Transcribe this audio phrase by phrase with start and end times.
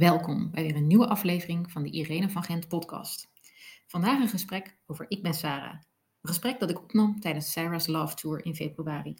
[0.00, 3.30] Welkom bij weer een nieuwe aflevering van de Irene van Gent podcast.
[3.86, 5.74] Vandaag een gesprek over Ik ben Sarah.
[6.20, 9.14] Een gesprek dat ik opnam tijdens Sarah's Love Tour in februari.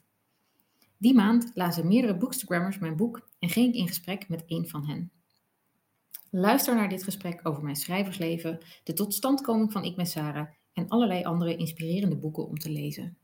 [0.98, 4.86] Die maand lazen meerdere bookstagrammers mijn boek en ging ik in gesprek met een van
[4.86, 5.12] hen.
[6.30, 11.24] Luister naar dit gesprek over mijn schrijversleven, de totstandkoming van Ik ben Sarah en allerlei
[11.24, 13.18] andere inspirerende boeken om te lezen.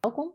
[0.00, 0.32] Welkom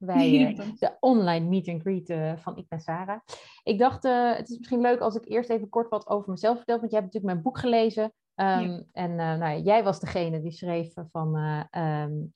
[0.00, 3.20] bij uh, de online meet and greet uh, van Ik ben Sarah.
[3.62, 6.56] Ik dacht, uh, het is misschien leuk als ik eerst even kort wat over mezelf
[6.56, 8.02] vertel, want jij hebt natuurlijk mijn boek gelezen.
[8.02, 8.82] Um, ja.
[8.92, 11.36] En nou, jij was degene die schreef van,
[11.70, 12.34] um,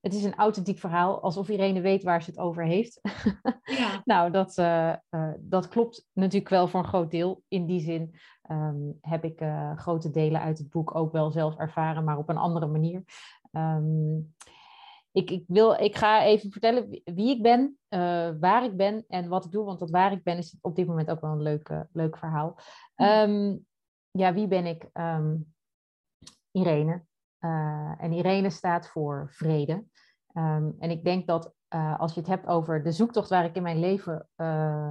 [0.00, 3.00] het is een authentiek verhaal, alsof iedereen weet waar ze het over heeft.
[3.78, 4.02] ja.
[4.04, 4.54] nou, dat,
[5.38, 7.42] dat klopt natuurlijk wel voor een groot deel.
[7.48, 8.14] In die zin
[8.50, 12.36] um, heb ik grote delen uit het boek ook wel zelf ervaren, maar op een
[12.36, 13.04] andere manier
[15.12, 19.28] ik, ik, wil, ik ga even vertellen wie ik ben, uh, waar ik ben en
[19.28, 19.64] wat ik doe.
[19.64, 22.16] Want dat waar ik ben is op dit moment ook wel een leuk, uh, leuk
[22.16, 22.58] verhaal.
[22.96, 23.66] Um,
[24.10, 24.88] ja, wie ben ik?
[24.92, 25.54] Um,
[26.50, 27.02] Irene.
[27.40, 29.72] Uh, en Irene staat voor vrede.
[30.34, 31.54] Um, en ik denk dat
[31.98, 34.28] als je het hebt over de zoektocht waar ik in mijn leven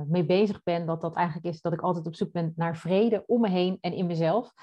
[0.07, 3.23] mee bezig ben, dat dat eigenlijk is dat ik altijd op zoek ben naar vrede
[3.25, 4.53] om me heen en in mezelf.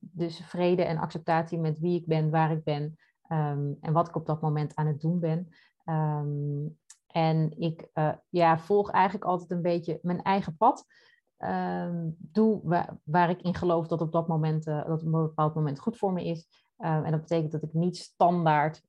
[0.00, 2.96] dus vrede en acceptatie met wie ik ben, waar ik ben,
[3.32, 5.48] Um, en wat ik op dat moment aan het doen ben.
[5.84, 10.84] Um, en ik uh, ja, volg eigenlijk altijd een beetje mijn eigen pad.
[11.38, 15.10] Um, doe waar, waar, ik in geloof dat op dat moment, uh, dat op een
[15.10, 16.46] bepaald moment goed voor me is.
[16.76, 18.82] en dat betekent dat ik niet standaard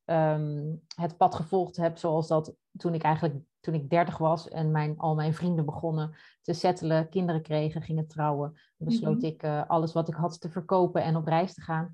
[0.95, 4.97] het pad gevolgd heb zoals dat toen ik eigenlijk toen ik dertig was en mijn,
[4.97, 9.29] al mijn vrienden begonnen te settelen, kinderen kregen, gingen trouwen, besloot mm-hmm.
[9.29, 11.91] ik uh, alles wat ik had te verkopen en op reis te gaan.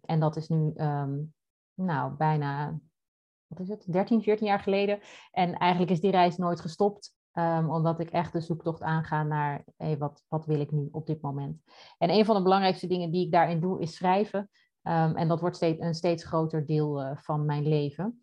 [0.00, 0.72] En dat is nu
[1.80, 2.78] nou, bijna,
[3.46, 5.00] wat is het, 13, 14 jaar geleden.
[5.30, 7.18] En eigenlijk is die reis nooit gestopt.
[7.32, 9.64] Um, omdat ik echt de zoektocht aanga naar
[9.98, 11.62] wat, wat wil ik nu op dit moment.
[11.98, 14.50] En een van de belangrijkste dingen die ik daarin doe is schrijven.
[14.82, 18.20] Um, en dat wordt steeds, een steeds groter deel uh, van mijn leven.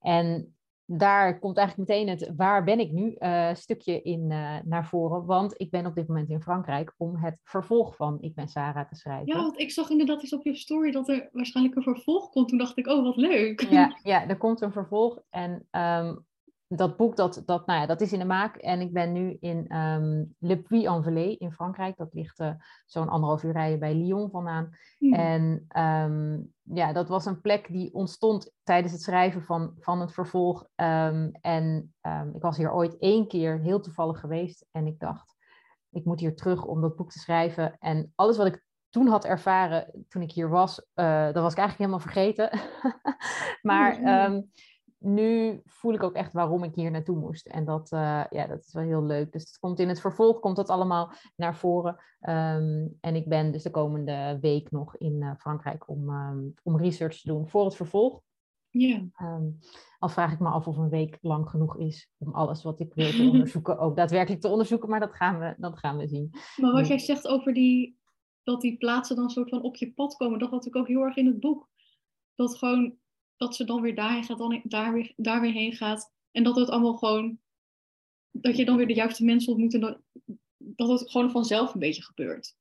[0.00, 0.56] En
[0.90, 5.24] daar komt eigenlijk meteen het waar ben ik nu uh, stukje in uh, naar voren.
[5.24, 8.88] Want ik ben op dit moment in Frankrijk om het vervolg van Ik ben Sarah
[8.88, 9.26] te schrijven.
[9.26, 12.48] Ja, want ik zag inderdaad eens op je story dat er waarschijnlijk een vervolg komt.
[12.48, 13.60] Toen dacht ik, oh wat leuk.
[13.60, 15.18] Ja, ja er komt een vervolg.
[15.30, 16.26] En um,
[16.68, 18.56] dat boek, dat, dat, nou ja, dat is in de maak.
[18.56, 21.96] En ik ben nu in um, Le Puy-en-Velay in Frankrijk.
[21.96, 22.50] Dat ligt uh,
[22.86, 24.70] zo'n anderhalf uur rijden bij Lyon vandaan.
[24.98, 25.14] Mm.
[25.14, 30.12] En um, ja, dat was een plek die ontstond tijdens het schrijven van, van het
[30.12, 30.68] vervolg.
[30.76, 31.94] Um, en
[32.34, 34.66] ik was hier ooit één keer heel toevallig geweest.
[34.70, 35.34] En ik dacht,
[35.90, 37.76] ik moet hier terug om dat boek te schrijven.
[37.78, 41.58] En alles wat ik toen had ervaren, toen ik hier was, uh, dat was ik
[41.58, 42.50] eigenlijk helemaal vergeten.
[43.70, 43.98] maar...
[43.98, 44.42] Oh,
[44.98, 47.46] nu voel ik ook echt waarom ik hier naartoe moest.
[47.46, 49.32] En dat, uh, ja, dat is wel heel leuk.
[49.32, 51.96] Dus het komt in het vervolg komt dat allemaal naar voren.
[52.20, 56.76] Um, en ik ben dus de komende week nog in uh, Frankrijk om, um, om
[56.76, 58.20] research te doen voor het vervolg.
[58.70, 59.08] Ja.
[59.22, 59.58] Um,
[59.98, 62.94] al vraag ik me af of een week lang genoeg is om alles wat ik
[62.94, 64.88] wil te onderzoeken ook daadwerkelijk te onderzoeken.
[64.88, 66.30] Maar dat gaan we, dat gaan we zien.
[66.56, 67.98] Maar wat jij zegt over die,
[68.42, 71.02] dat die plaatsen dan soort van op je pad komen, dat had ik ook heel
[71.02, 71.68] erg in het boek.
[72.34, 72.96] Dat gewoon
[73.38, 76.12] dat ze dan weer daarheen gaat, dan daar weer, daar weer heen gaat.
[76.30, 77.38] En dat het allemaal gewoon,
[78.30, 80.00] dat je dan weer de juiste mensen ontmoet en dat,
[80.56, 82.56] dat het gewoon vanzelf een beetje gebeurt.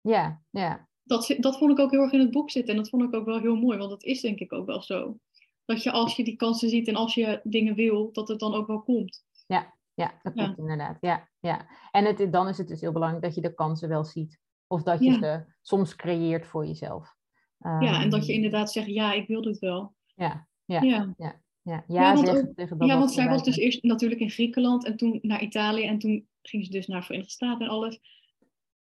[0.00, 0.88] Ja, ja.
[1.02, 3.14] Dat, dat vond ik ook heel erg in het boek zitten en dat vond ik
[3.14, 5.18] ook wel heel mooi, want dat is denk ik ook wel zo.
[5.64, 8.54] Dat je als je die kansen ziet en als je dingen wil, dat het dan
[8.54, 9.24] ook wel komt.
[9.46, 10.96] Ja, ja dat klopt inderdaad.
[11.00, 11.68] Ja, ja.
[11.90, 14.38] En het, dan is het dus heel belangrijk dat je de kansen wel ziet.
[14.66, 17.18] Of dat je ze soms creëert voor jezelf
[17.60, 19.94] ja, en dat je ehm, inderdaad zegt, ja, ik wil dit wel.
[20.14, 21.14] Ja, ja, ja.
[21.16, 21.40] ja.
[21.62, 24.84] Ja, ja, ja want, tegen dat ja, want zij was dus eerst natuurlijk in Griekenland
[24.84, 28.00] en toen naar Italië en toen ging ze dus naar de Verenigde Staten en alles.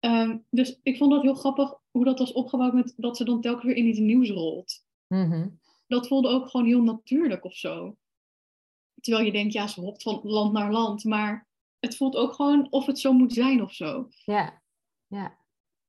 [0.00, 3.40] Um, dus ik vond dat heel grappig hoe dat was opgebouwd met dat ze dan
[3.40, 4.84] telkens weer in iets nieuws rolt.
[5.08, 5.60] Mm -hmm.
[5.86, 7.96] Dat voelde ook gewoon heel natuurlijk of zo.
[9.00, 12.66] Terwijl je denkt, ja, ze hopt van land naar land, maar het voelt ook gewoon
[12.70, 14.08] of het zo moet zijn of zo.
[14.24, 14.62] Ja,
[15.06, 15.38] ja.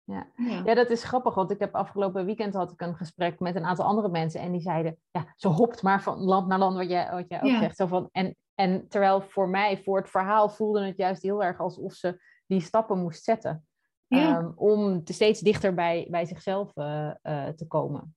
[0.05, 0.27] Ja.
[0.65, 0.75] ja.
[0.75, 3.85] dat is grappig, want ik heb afgelopen weekend had ik een gesprek met een aantal
[3.85, 7.11] andere mensen en die zeiden, ja, ze hopt maar van land naar land, wat jij,
[7.11, 7.77] wat jij ook zegt.
[7.77, 11.59] Zo van, en, en terwijl voor mij, voor het verhaal, voelde het juist heel erg
[11.59, 13.65] alsof ze die stappen moest zetten.
[14.07, 18.15] Um, om steeds dichter bij, bij zichzelf uh, uh, te komen.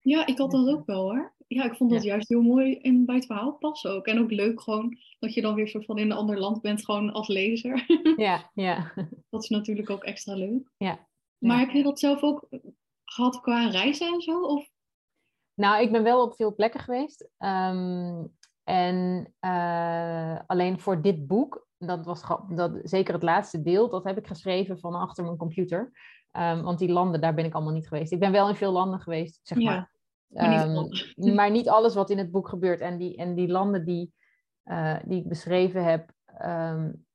[0.00, 1.34] Ja, ik had dat ook wel hoor.
[1.46, 4.06] Ja, ik vond dat juist heel mooi in, bij het verhaal passen ook.
[4.06, 6.84] En ook leuk gewoon dat je dan weer soort van in een ander land bent,
[6.84, 7.84] gewoon als lezer.
[8.16, 8.92] Ja, ja.
[9.30, 10.70] Dat is natuurlijk ook extra leuk.
[10.76, 11.08] Ja,
[11.40, 12.48] maar heb je dat zelf ook
[13.04, 14.42] gehad qua reizen en zo?
[14.42, 14.68] Of?
[15.54, 17.28] Nou, ik ben wel op veel plekken geweest.
[17.38, 24.04] Um, en uh, alleen voor dit boek dat was dat, zeker het laatste deel, dat
[24.04, 25.92] heb ik geschreven van achter mijn computer.
[26.30, 28.12] Ehm, want die landen, daar ben ik allemaal niet geweest.
[28.12, 29.92] Ik ben wel in veel landen geweest, zeg maar.
[30.26, 32.80] Maar niet, um, maar niet alles wat in het boek gebeurt.
[32.80, 34.12] En die, en die landen die,
[34.64, 36.12] uh, die ik beschreven heb,
[36.44, 37.06] um,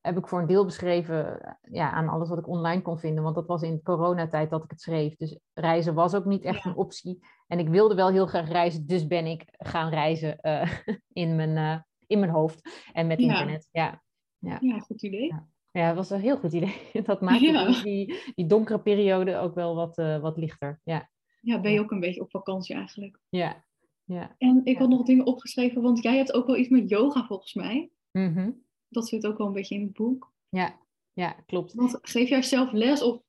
[0.00, 3.22] heb ik voor een deel beschreven ja, aan alles wat ik online kon vinden.
[3.22, 5.16] Want dat was in coronatijd dat ik het schreef.
[5.16, 7.18] Dus reizen was ook niet echt een optie.
[7.46, 10.70] En ik wilde wel heel graag reizen, dus ben ik gaan reizen uh,
[11.22, 13.68] in, mijn, uh, in mijn hoofd en met internet.
[13.72, 14.02] Ja,
[14.38, 14.58] ja.
[14.60, 15.26] ja goed idee.
[15.26, 15.48] Ja.
[15.70, 16.74] ja, dat was een heel goed idee.
[17.04, 20.80] Dat maakte die, die donkere periode ook wel wat, uh, wat lichter.
[20.84, 21.10] Ja.
[21.40, 23.18] ja, ben je ook een beetje op vakantie eigenlijk.
[23.28, 23.64] Ja.
[24.04, 24.34] ja.
[24.38, 27.54] En ik had nog dingen opgeschreven, want jij hebt ook wel iets met yoga volgens
[27.54, 27.90] mij.
[28.12, 30.32] Mm -hmm dat zit ook wel een beetje in het boek.
[30.48, 30.78] Ja,
[31.12, 31.74] ja klopt.
[31.74, 33.22] Want geef jij zelf les of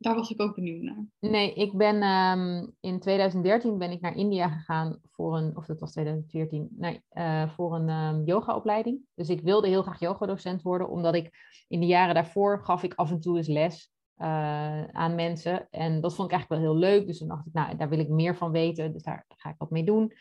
[0.00, 1.06] daar was ik ook benieuwd naar?
[1.18, 5.80] Nee, ik ben um, in 2013 ben ik naar India gegaan voor een, of dat
[5.80, 9.00] was 2014, nee, uh, voor een um, yogaopleiding.
[9.14, 11.30] Dus ik wilde heel graag yogadocent worden, omdat ik
[11.68, 15.68] in de jaren daarvoor gaf ik af en toe eens les uh, aan mensen.
[15.70, 17.06] En dat vond ik eigenlijk wel heel leuk.
[17.06, 18.92] Dus toen dacht ik, nou, daar wil ik meer van weten.
[18.92, 20.12] Dus daar ga ik wat mee doen.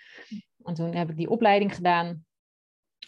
[0.63, 2.25] En toen heb ik die opleiding gedaan.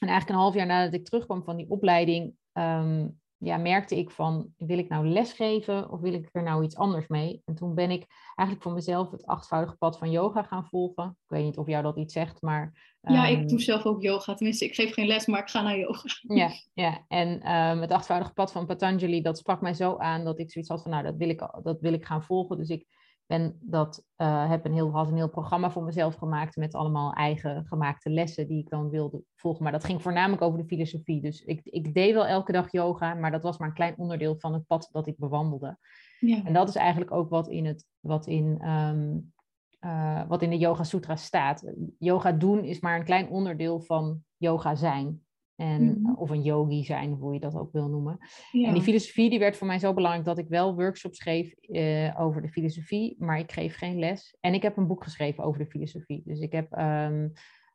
[0.02, 4.12] En eigenlijk een half jaar nadat ik terugkwam van die opleiding, um, ja, merkte ik
[4.12, 7.42] van, wil ik nou lesgeven of wil ik er nou iets anders mee?
[7.46, 8.06] En toen ben ik
[8.36, 11.06] eigenlijk voor mezelf het achtvoudige pad van yoga gaan volgen.
[11.06, 12.96] Ik weet niet of jou dat iets zegt, maar...
[13.02, 14.34] Um, ja, ik ehm, doe zelf ook yoga.
[14.34, 16.10] Tenminste, ik geef geen les, maar ik ga naar yoga.
[16.36, 17.06] Ja, ja.
[17.08, 20.72] en um, het achtvoudige pad van Patanjali, dat sprak mij zo aan dat ik zoiets
[20.72, 22.58] had van, nou, dat wil ik, dat wil ik gaan volgen.
[22.58, 22.86] Dus ik
[23.32, 27.14] ben dat, uh, heb een heel, had een heel programma voor mezelf gemaakt met allemaal
[27.14, 29.64] eigen gemaakte lessen die ik dan wilde volgen.
[29.64, 31.22] Maar dat ging voornamelijk over de filosofie.
[31.22, 34.36] Dus ik, ik deed wel elke dag yoga, maar dat was maar een klein onderdeel
[34.40, 35.78] van het pad dat ik bewandelde.
[36.20, 36.44] Ja.
[36.44, 39.34] En dat is eigenlijk ook wat in, het, wat in, um,
[39.82, 41.74] uh, wat in de Yoga Sutra staat.
[42.00, 45.22] Yoga doen is maar een klein onderdeel van yoga zijn.
[45.62, 46.16] En, mm-hmm.
[46.16, 48.18] Of een yogi zijn, hoe je dat ook wil noemen.
[48.52, 48.68] Ja.
[48.68, 52.20] En die filosofie die werd voor mij zo belangrijk dat ik wel workshops geef uh,
[52.20, 54.38] over de filosofie, maar ik geef geen les.
[54.40, 56.22] En ik heb een boek geschreven over de filosofie.
[56.26, 57.32] Dus ik heb um,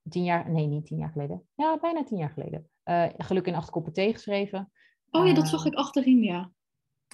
[0.08, 3.54] tien jaar, nee niet tien jaar geleden, ja bijna tien jaar geleden, uh, Geluk in
[3.54, 4.70] acht koppen thee geschreven.
[5.10, 6.50] Oh ja, dat zag ik achterin, ja.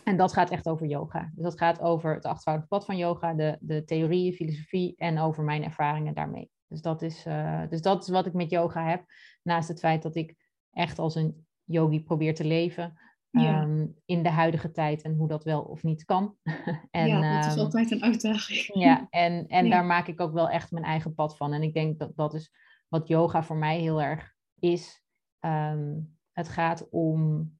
[0.04, 1.30] En dat gaat echt over yoga.
[1.34, 5.44] Dus dat gaat over het achtvoudige pad van yoga, de, de theorieën, filosofie en over
[5.44, 6.50] mijn ervaringen daarmee.
[6.68, 9.04] Dus dat, is, uh, dus dat is wat ik met yoga heb.
[9.42, 10.36] Naast het feit dat ik
[10.72, 13.00] echt als een yogi probeert te leven.
[13.30, 13.62] Ja.
[13.62, 16.36] Um, in de huidige tijd en hoe dat wel of niet kan.
[16.90, 18.70] en, ja, dat is um, altijd een uitdaging.
[18.82, 19.70] Ja, en, en ja.
[19.70, 21.52] daar maak ik ook wel echt mijn eigen pad van.
[21.52, 22.52] En ik denk dat dat is
[22.88, 25.02] wat yoga voor mij heel erg is.
[25.40, 27.50] Um, het gaat om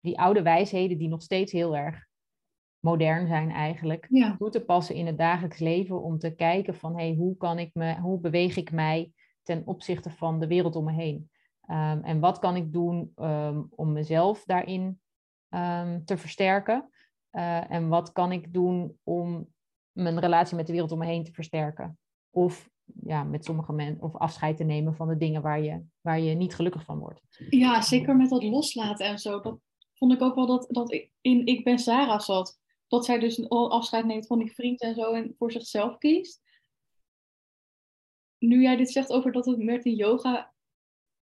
[0.00, 2.06] die oude wijsheden die nog steeds heel erg
[2.78, 4.06] modern zijn eigenlijk.
[4.08, 4.36] Ja.
[4.36, 7.70] Toe te passen in het dagelijks leven om te kijken van hey, hoe kan ik
[7.74, 9.12] me, hoe beweeg ik mij
[9.44, 11.30] ten opzichte van de wereld om me heen?
[11.70, 15.00] Um, en wat kan ik doen um, om mezelf daarin
[15.48, 16.90] um, te versterken?
[17.32, 19.48] Uh, en wat kan ik doen om
[19.92, 21.98] mijn relatie met de wereld om me heen te versterken?
[22.30, 22.70] Of
[23.04, 26.34] ja, met sommige mensen, of afscheid te nemen van de dingen waar je, waar je
[26.34, 27.20] niet gelukkig van wordt.
[27.50, 29.40] Ja, zeker met dat loslaten en zo.
[29.40, 29.58] Dat
[29.94, 32.58] vond ik ook wel dat, dat in Ik ben Sarah zat.
[32.88, 36.42] Dat zij dus afscheid neemt van die vriend en zo en voor zichzelf kiest
[38.48, 40.52] nu jij dit zegt over dat het met die yoga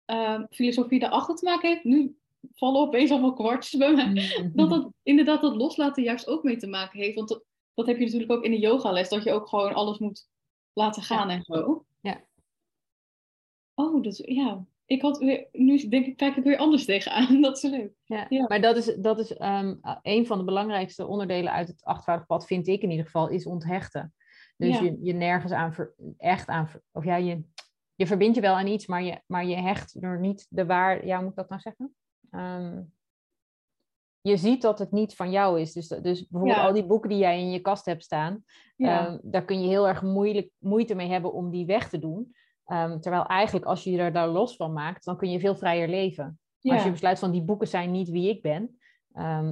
[0.06, 2.16] uh, filosofie erachter te maken heeft, nu
[2.54, 4.06] vallen opeens allemaal kwartjes bij mij.
[4.06, 4.52] Mm-hmm.
[4.54, 7.14] Dat dat inderdaad dat loslaten juist ook mee te maken heeft.
[7.14, 7.44] Want dat,
[7.75, 10.28] dat heb je natuurlijk ook in de yogales, dat je ook gewoon alles moet
[10.72, 11.34] laten gaan ja.
[11.34, 11.84] en zo.
[12.00, 12.20] Ja.
[13.75, 14.64] Oh, dat, ja.
[14.87, 17.40] Ik had weer, nu denk ik, kijk ik weer anders tegenaan.
[17.42, 17.92] Dat is leuk.
[18.04, 18.44] Ja, ja.
[18.48, 22.46] maar dat is, dat is um, een van de belangrijkste onderdelen uit het achtvoudig pad,
[22.46, 24.14] vind ik in ieder geval, is onthechten.
[24.58, 24.84] Dus ja.
[24.84, 27.42] je, je nergens aan, ver, echt aan, of ja, je,
[27.94, 31.06] je verbindt je wel aan iets, maar je, maar je hecht er niet de waar,
[31.06, 31.94] ja, hoe moet ik dat nou zeggen?
[32.30, 32.92] Um,
[34.20, 35.72] je ziet dat het niet van jou is.
[35.72, 36.66] Dus, dus bijvoorbeeld ja.
[36.66, 38.44] al die boeken die jij in je kast hebt staan,
[38.76, 39.08] ja.
[39.08, 42.34] um, daar kun je heel erg moeilijk, moeite mee hebben om die weg te doen.
[42.66, 45.88] Um, terwijl eigenlijk als je er daar los van maakt, dan kun je veel vrijer
[45.88, 46.38] leven.
[46.58, 46.74] Ja.
[46.74, 48.78] Als je besluit van die boeken zijn niet wie ik ben,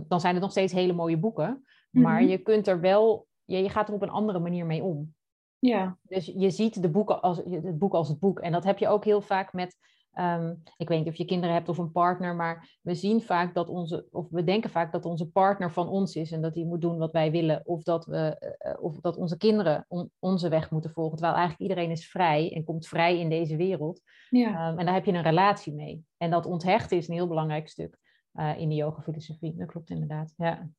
[0.08, 1.64] dan zijn het nog steeds hele mooie boeken.
[1.90, 2.28] Maar mm -hmm.
[2.28, 5.15] je kunt er wel je, je gaat er op een andere manier mee om.
[5.59, 5.99] Ja.
[6.03, 8.41] Dus je ziet de boeken als, het boek als het boek.
[8.41, 9.76] En dat heb je ook heel vaak met,
[10.19, 13.55] um, ik weet niet of je kinderen hebt of een partner, maar we zien vaak
[13.55, 16.65] dat onze, of we denken vaak dat onze partner van ons is en dat hij
[16.65, 17.62] moet doen wat wij willen.
[17.65, 21.17] Of dat, we, uh, of dat onze kinderen on, onze weg moeten volgen.
[21.17, 24.00] Terwijl eigenlijk iedereen is vrij en komt vrij in deze wereld.
[24.31, 24.71] Ja.
[24.71, 26.05] Um, en daar heb je een relatie mee.
[26.17, 27.99] En dat onthechten is een heel belangrijk stuk
[28.35, 29.57] uh, in de yoga filosofie.
[29.57, 30.35] Dat klopt inderdaad.
[30.37, 30.71] Ja.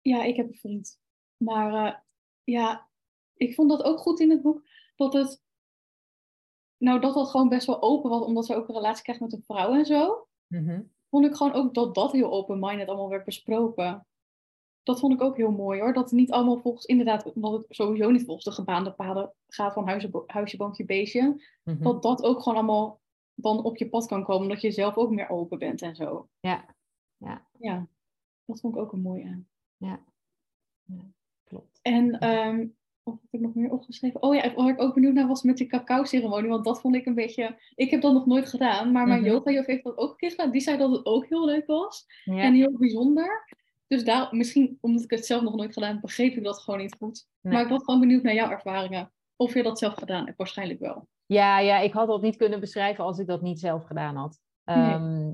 [0.00, 0.98] ja, ik heb een vriend
[1.44, 1.94] maar uh,
[2.44, 2.88] ja,
[3.34, 4.62] ik vond dat ook goed in het boek.
[4.96, 5.42] Dat het.
[6.76, 9.32] nou, dat dat gewoon best wel open was, omdat ze ook een relatie krijgt met
[9.32, 10.26] een vrouw en zo.
[10.46, 10.82] Mhm.
[11.08, 14.06] Vond ik gewoon ook dat dat heel open-minded allemaal werd besproken.
[14.82, 15.92] Dat vond ik ook heel mooi hoor.
[15.92, 19.72] Dat het niet allemaal volgens, inderdaad, omdat het sowieso niet volgens de gebaande paden gaat
[19.72, 21.42] van huisje, huisje boompje, beestje.
[21.62, 21.82] Mhm.
[21.82, 23.00] Dat dat ook gewoon allemaal
[23.34, 26.28] dan op je pad kan komen, dat je zelf ook meer open bent en zo.
[26.40, 26.74] Ja.
[27.16, 27.48] Ja.
[27.58, 27.88] Ja,
[28.44, 29.44] dat vond ik ook een mooie.
[29.76, 30.04] Ja.
[30.82, 31.12] Ja,
[31.50, 31.78] klopt.
[31.82, 32.66] En ehm,
[33.02, 34.22] wat heb ik nog meer opgeschreven?
[34.22, 36.50] Oh ja, waar ik ook benieuwd naar was met die cacao-ceremonie.
[36.50, 37.58] Want dat vond ik een beetje...
[37.74, 39.30] Ik heb dat nog nooit gedaan, maar mijn Mhm.
[39.30, 40.50] yoga-juf heeft dat ook een keer gedaan.
[40.50, 42.38] Die zei dat het ook heel leuk was Ja.
[42.42, 43.48] en heel bijzonder.
[43.86, 46.80] Dus daar, misschien omdat ik het zelf nog nooit gedaan heb, begreep ik dat gewoon
[46.80, 47.26] niet goed.
[47.40, 47.52] Nee.
[47.52, 49.12] Maar ik was gewoon benieuwd naar jouw ervaringen.
[49.36, 51.08] Of je dat zelf gedaan hebt, waarschijnlijk wel.
[51.26, 54.38] Ja, ja, ik had dat niet kunnen beschrijven als ik dat niet zelf gedaan had.
[54.64, 54.76] Nee.
[54.76, 55.32] Ehm,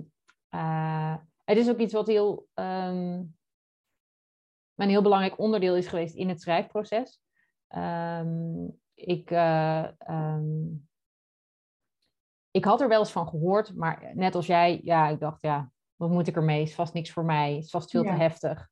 [0.49, 3.23] eh, het is ook iets wat heel, ehm,
[4.85, 7.21] een heel belangrijk onderdeel is geweest in het schrijfproces.
[7.69, 8.65] Ehm,
[8.95, 10.65] ik, eh, ehm,
[12.51, 15.71] ik had er wel eens van gehoord, maar net als jij, ja, ik dacht, ja,
[15.97, 16.63] wat moet ik ermee?
[16.63, 18.11] Is vast niks voor mij, is vast veel Ja.
[18.11, 18.69] te heftig.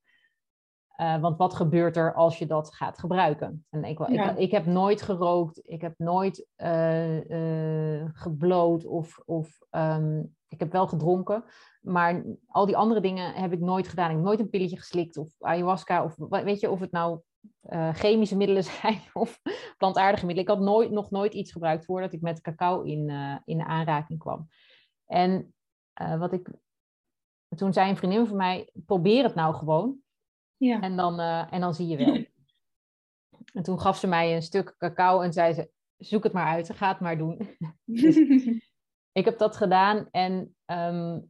[0.96, 3.66] Eh, want wat gebeurt er als je dat gaat gebruiken?
[3.70, 4.30] En ik, Ja.
[4.30, 10.22] ik, ik heb nooit gerookt, ik heb nooit eh, gebloot of, of ehm,
[10.54, 11.44] ik heb wel gedronken.
[11.80, 14.08] Maar al die andere dingen heb ik nooit gedaan.
[14.10, 17.20] Ik heb nooit een pilletje geslikt of ayahuasca of weet je of het nou
[17.60, 19.40] eh, chemische middelen zijn of
[19.76, 20.50] plantaardige middelen.
[20.50, 24.18] Ik had nooit, nog nooit iets gebruikt voordat ik met cacao in, eh, in aanraking
[24.18, 24.48] kwam.
[25.06, 25.54] En
[25.92, 26.50] eh, wat ik
[27.56, 29.98] toen zei een vriendin van mij: probeer het nou gewoon.
[30.56, 30.80] Ja.
[30.80, 31.20] En dan,
[31.50, 32.24] en dan zie je wel.
[33.56, 36.72] en toen gaf ze mij een stuk cacao en zei ze: zoek het maar uit,
[36.72, 37.38] ga het maar doen.
[39.14, 41.20] ik heb dat gedaan en ehm,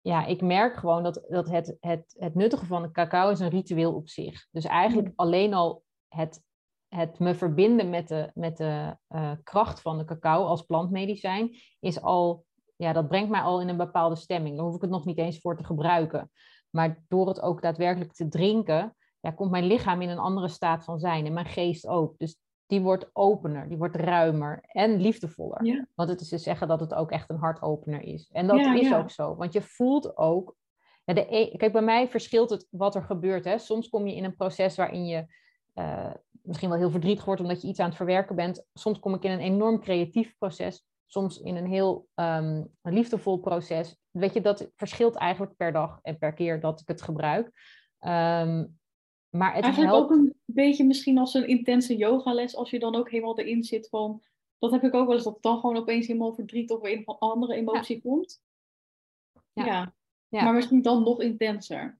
[0.00, 3.48] ja, ik merk gewoon dat, dat het, het, het nuttige van de cacao is een
[3.48, 4.46] ritueel op zich.
[4.50, 6.42] Dus eigenlijk alleen al het,
[6.88, 12.00] het me verbinden met de, met de eh, kracht van de cacao als plantmedicijn is
[12.00, 12.44] al,
[12.76, 14.56] ja, dat brengt mij al in een bepaalde stemming.
[14.56, 16.30] Daar hoef ik het nog niet eens voor te gebruiken.
[16.70, 20.84] Maar door het ook daadwerkelijk te drinken, ja, komt mijn lichaam in een andere staat
[20.84, 22.18] van zijn en mijn geest ook.
[22.18, 22.38] Dus
[22.74, 25.64] die wordt opener, die wordt ruimer en liefdevoller.
[25.64, 25.86] Ja.
[25.94, 28.28] Want het is te zeggen dat het ook echt een hartopener is.
[28.32, 28.98] En dat Ja, is ja.
[28.98, 29.36] ook zo.
[29.36, 30.56] Want je voelt ook.
[31.04, 33.44] Ja, de e- Kijk, bij mij verschilt het wat er gebeurt.
[33.44, 33.58] Hè.
[33.58, 35.26] Soms kom je in een proces waarin je
[35.72, 38.66] eh, misschien wel heel verdrietig wordt omdat je iets aan het verwerken bent.
[38.72, 40.86] Soms kom ik in een enorm creatief proces.
[41.06, 43.96] Soms in een heel ehm, liefdevol proces.
[44.10, 47.50] Weet je, dat verschilt eigenlijk per dag en per keer dat ik het gebruik.
[47.98, 48.64] Ehm,
[49.36, 50.10] maar het Eigenlijk helpt.
[50.12, 53.88] ook een beetje misschien als een intense yogales, als je dan ook helemaal erin zit
[53.88, 54.22] van...
[54.58, 57.18] Dat heb ik ook wel eens, dat dan gewoon opeens helemaal verdriet of een of
[57.18, 58.40] andere emotie komt.
[59.52, 59.64] Ja.
[59.66, 59.94] Ja.
[60.28, 60.44] Ja.
[60.44, 61.98] maar misschien dan nog intenser.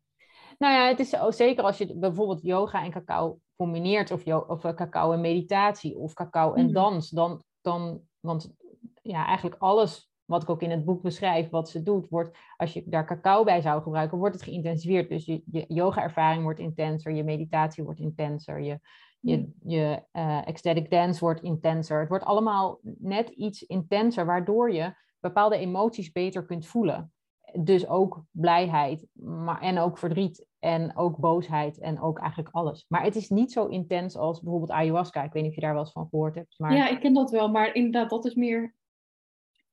[0.59, 4.64] Nou ja, het is ook zeker als je bijvoorbeeld yoga en cacao combineert, of, of
[4.64, 6.73] eh, cacao en meditatie, of cacao en Mhm.
[6.75, 8.55] dans, dan, dan, want
[9.03, 12.73] ja, eigenlijk alles wat ik ook in het boek beschrijf, wat ze doet, wordt, als
[12.73, 15.09] je daar cacao bij zou gebruiken, wordt het geïntensiveerd.
[15.09, 18.81] Dus je, je yoga-ervaring wordt intenser, je meditatie wordt intenser, je,
[19.21, 22.00] je, je eh, ecstatic dance wordt intenser.
[22.00, 27.12] Het wordt allemaal net iets intenser, waardoor je bepaalde emoties beter kunt voelen.
[27.59, 32.85] Dus ook blijheid, maar, en ook verdriet, en ook boosheid, en ook eigenlijk alles.
[32.88, 35.23] Maar het is niet zo intens als bijvoorbeeld ayahuasca.
[35.23, 36.54] Ik weet niet of je daar wel eens van gehoord hebt.
[36.59, 36.75] Maar...
[36.75, 38.75] Ja, ik ken dat wel, maar inderdaad, dat is meer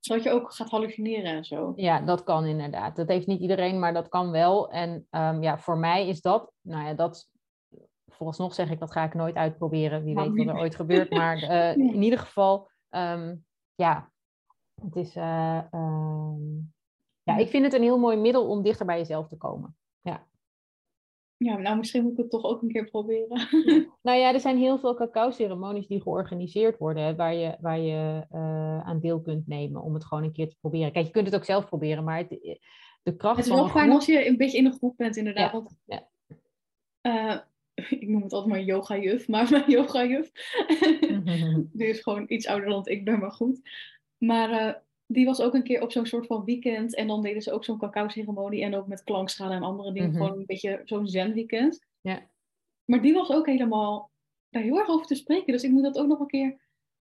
[0.08, 1.74] dat je ook gaat hallucineren en zo.
[1.75, 2.96] Ja, dat kan inderdaad.
[2.96, 4.72] Dat heeft niet iedereen, maar dat kan wel.
[4.72, 7.29] En ehm, ja, voor mij is dat, nou ja, dat,
[8.08, 10.03] vooralsnog zeg ik, dat ga ik nooit uitproberen.
[10.03, 11.12] Wie weet wat er ooit gebeurt.
[11.12, 13.36] Maar eh, in ieder geval, ehm,
[13.75, 14.12] ja,
[14.81, 16.55] het is, eh, ehm,
[17.24, 19.75] ja, ik vind het een heel mooi middel om dichter bij jezelf te komen.
[21.43, 21.57] Ja.
[21.57, 23.48] Nou misschien moet ik het toch ook een keer proberen.
[24.01, 28.79] Nou ja, er zijn heel veel cacao-ceremonies die georganiseerd worden, waar je, waar je eh,
[28.79, 30.91] aan deel kunt nemen om het gewoon een keer te proberen.
[30.91, 32.60] Kijk, je kunt het ook zelf proberen, maar het,
[33.03, 34.98] de kracht Het is van wel fijn groep- als je een beetje in een groep
[34.98, 35.51] bent, inderdaad.
[35.51, 36.07] Ja, Want, ja.
[37.01, 37.38] eh,
[38.01, 40.31] ik noem het altijd maar yoga-juf, maar mijn yoga-juf,
[41.71, 43.62] die is gewoon iets ouder dan ik ben, maar goed.
[44.17, 44.74] Maar eh,
[45.13, 46.96] die was ook een keer op zo'n soort van weekend.
[46.96, 48.63] En dan deden ze ook zo'n cacao-ceremonie.
[48.63, 50.10] En ook met klankschalen en andere dingen.
[50.10, 50.18] Mhm.
[50.18, 51.86] Gewoon een beetje zo'n zen-weekend.
[52.01, 52.30] Ja.
[52.86, 54.12] Maar die was ook helemaal
[54.50, 55.53] daar heel erg over te spreken.
[55.53, 56.60] Dus ik moet dat ook nog een keer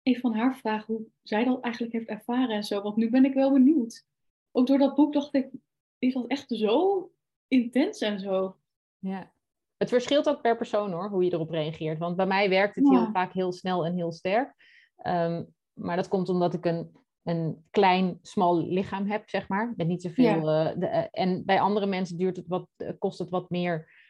[0.03, 0.95] even van haar vragen.
[0.95, 2.83] Hoe zij dat eigenlijk heeft ervaren en zo.
[2.83, 4.05] Want nu ben ik wel benieuwd.
[4.53, 5.51] Ook door dat boek dacht ik,
[5.99, 7.11] is dat echt zo
[7.49, 8.57] intens en zo?
[8.99, 9.33] Ja.
[9.77, 11.99] Het verschilt ook per persoon hoor, hoe je erop reageert.
[11.99, 14.55] Want bij mij werkt het heel vaak heel snel en heel sterk.
[14.97, 19.73] Ehm, maar dat komt omdat ik een, een klein, smal lichaam heb, zeg maar.
[19.77, 20.51] Met niet zoveel.
[20.51, 24.03] eh, de, eh, en bij andere mensen duurt het wat, eh, kost het wat meer.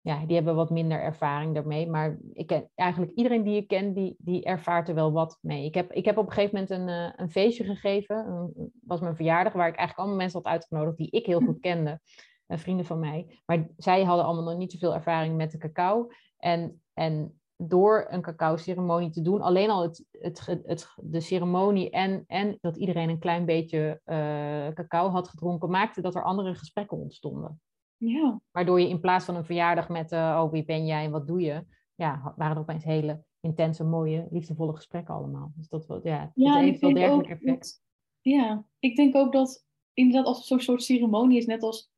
[0.00, 1.90] ja, die hebben wat minder ervaring daarmee.
[1.90, 5.64] Maar ik ken, eigenlijk iedereen die ik ken, die, die ervaart er wel wat mee.
[5.64, 8.52] Ik heb, ik heb op een gegeven moment een, een feestje gegeven.
[8.82, 12.00] Was mijn verjaardag, waar ik eigenlijk allemaal mensen had uitgenodigd die ik heel goed kende.
[12.48, 13.42] Vrienden van mij.
[13.46, 16.10] Maar zij hadden allemaal nog niet zoveel ervaring met de cacao.
[16.38, 22.24] En, en door een cacao-ceremonie te doen, alleen al het, het, het, de ceremonie en,
[22.26, 26.98] en dat iedereen een klein beetje uh, cacao had gedronken, maakte dat er andere gesprekken
[26.98, 27.60] ontstonden.
[27.96, 28.40] Ja.
[28.50, 31.26] Waardoor je in plaats van een verjaardag met, uh, oh wie ben jij en wat
[31.26, 35.52] doe je, ja, waren er opeens hele intense, mooie, liefdevolle gesprekken allemaal.
[35.56, 37.82] Dus dat, ja, ja, dat heeft wel dergelijk ook, effect.
[38.20, 41.92] Ja, ik denk ook dat inderdaad als zo'n soort ceremonie is, net als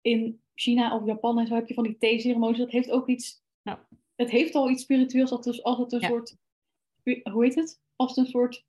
[0.00, 3.42] in China of Japan en zo heb je van die thee-ceremonies, dat heeft ook iets,
[3.43, 3.43] ja.
[4.14, 6.08] Het heeft al iets spiritueels als het, als het een Ja.
[6.08, 6.36] soort,
[7.32, 7.80] hoe heet het?
[7.96, 8.64] Als het een soort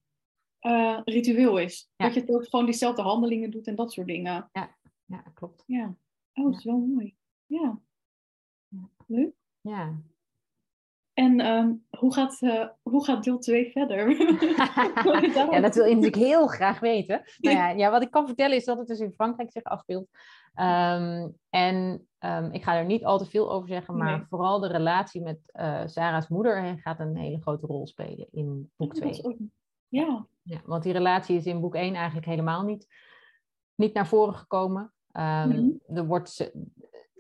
[0.60, 1.90] eh, ritueel is.
[1.96, 2.06] Ja.
[2.06, 4.50] Dat je ook gewoon diezelfde handelingen doet en dat soort dingen.
[5.06, 5.64] Ja, klopt.
[5.68, 5.96] Ja.
[6.34, 7.16] Oh, dat is wel mooi.
[7.46, 7.82] Ja.
[9.08, 9.34] Leuk.
[9.62, 10.02] Ja.
[11.15, 14.10] En ehm, hoe, gaat, eh, hoe gaat deel 2 verder?
[15.51, 17.22] ja, dat wil ik natuurlijk heel graag weten.
[17.38, 20.07] Nou ja, ja, wat ik kan vertellen is dat het dus in Frankrijk zich afspeelt.
[20.53, 24.25] Ehm, en ehm, ik ga er niet al te veel over zeggen, maar Nee.
[24.29, 28.72] vooral de relatie met eh, Sarah's moeder hè, gaat een hele grote rol spelen in
[28.75, 29.10] boek Oh, dat 2.
[29.12, 29.38] is ook-
[29.88, 30.25] Ja.
[30.41, 32.88] Ja, want die relatie is in boek 1 eigenlijk helemaal niet,
[33.75, 34.89] niet naar voren gekomen.
[35.12, 35.69] Mhm.
[35.93, 36.51] er wordt,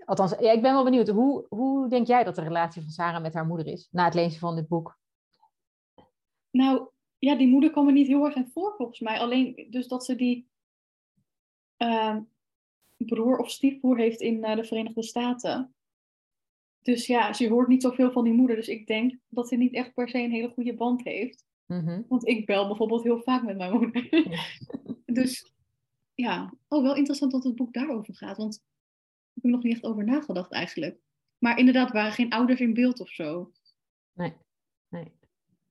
[0.05, 1.07] althans, ja, ik ben wel benieuwd.
[1.07, 4.13] Hoe, hoe denk jij dat de relatie van Sarah met haar moeder is na het
[4.13, 4.97] lezen van dit boek?
[6.51, 9.19] Nou, ja, die moeder kwam er niet heel erg in voor volgens mij.
[9.19, 10.47] Alleen dus dat ze die
[11.77, 12.21] ehm,
[12.97, 15.75] broer of stiefbroer heeft in eh, de Verenigde Staten.
[16.81, 18.55] Dus ja, ze hoort niet zoveel van die moeder.
[18.55, 21.45] Dus ik denk dat ze niet echt per se een hele goede band heeft.
[21.65, 22.01] Mhm.
[22.07, 24.09] Want ik bel bijvoorbeeld heel vaak met mijn moeder.
[25.05, 25.51] dus
[26.13, 28.37] ja, oh, wel interessant dat het boek daarover gaat.
[28.37, 28.63] Want
[29.35, 30.99] heb ik nog niet echt over nagedacht eigenlijk.
[31.37, 33.51] Maar inderdaad, waren geen ouders in beeld of zo.
[34.13, 34.33] Nee,
[34.87, 35.11] nee.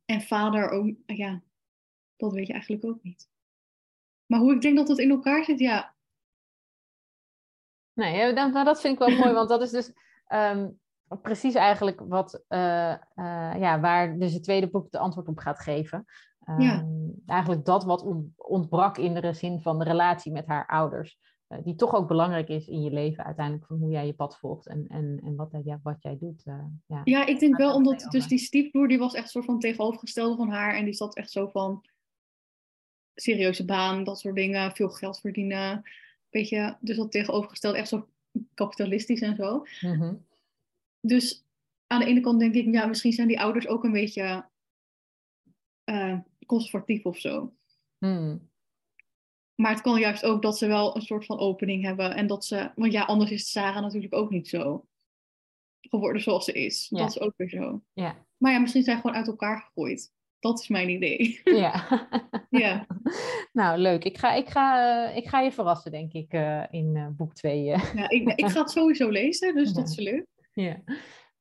[0.04, 1.42] En vader ook, ja,
[2.16, 3.28] dat weet je eigenlijk ook niet.
[4.26, 5.94] Maar hoe ik denk dat het in elkaar zit, ja.
[7.92, 9.92] Nee, ja, dat, dat vind ik wel mooi, want dat is dus
[10.26, 10.70] ehm,
[11.22, 15.60] precies eigenlijk wat, eh, eh, ja, waar dus het tweede boek de antwoord op gaat
[15.60, 16.04] geven.
[16.44, 16.86] Ehm, Ja.
[17.26, 21.18] Eigenlijk dat wat on- ontbrak in de zin van de relatie met haar ouders.
[21.46, 24.38] Eh, die toch ook belangrijk is in je leven uiteindelijk, van hoe jij je pad
[24.38, 26.42] volgt en, en, en wat, ja, wat jij doet.
[26.44, 27.00] eh, ja.
[27.04, 30.36] Ja, ik denk wel omdat dus die stiefbroer, die was echt een soort van tegenovergestelde
[30.36, 30.74] van haar.
[30.74, 31.84] En die zat echt zo van
[33.14, 35.82] serieuze baan, dat soort dingen, veel geld verdienen.
[36.30, 38.08] Weet je, dus dat tegenovergestelde, echt zo
[38.54, 39.64] kapitalistisch en zo.
[39.80, 40.14] Mhm.
[41.00, 41.44] Dus
[41.86, 44.48] aan de ene kant denk ik, ja, misschien zijn die ouders ook een beetje
[45.84, 47.52] eh, conservatief of zo.
[47.98, 48.48] Hmm.
[49.54, 52.14] Maar het kan juist ook dat ze wel een soort van opening hebben.
[52.14, 54.84] En dat ze, want ja, anders is Sarah natuurlijk ook niet zo
[55.80, 56.86] geworden zoals ze is.
[56.90, 56.98] Ja.
[56.98, 57.82] Dat is ook weer zo.
[57.92, 60.12] Ja, Maar ja, misschien zijn ze gewoon uit elkaar gegooid.
[60.38, 61.40] Dat is mijn idee.
[61.62, 61.88] ja.
[62.50, 62.86] ja.
[63.52, 64.04] nou, leuk.
[64.04, 67.34] Ik ga, ik, ga, eh, ik ga je verrassen, denk ik, eh, in eh, boek
[67.34, 67.62] 2.
[67.62, 70.26] ja ik, ik ga het sowieso lezen, dus dat is leuk.
[70.52, 70.82] ja.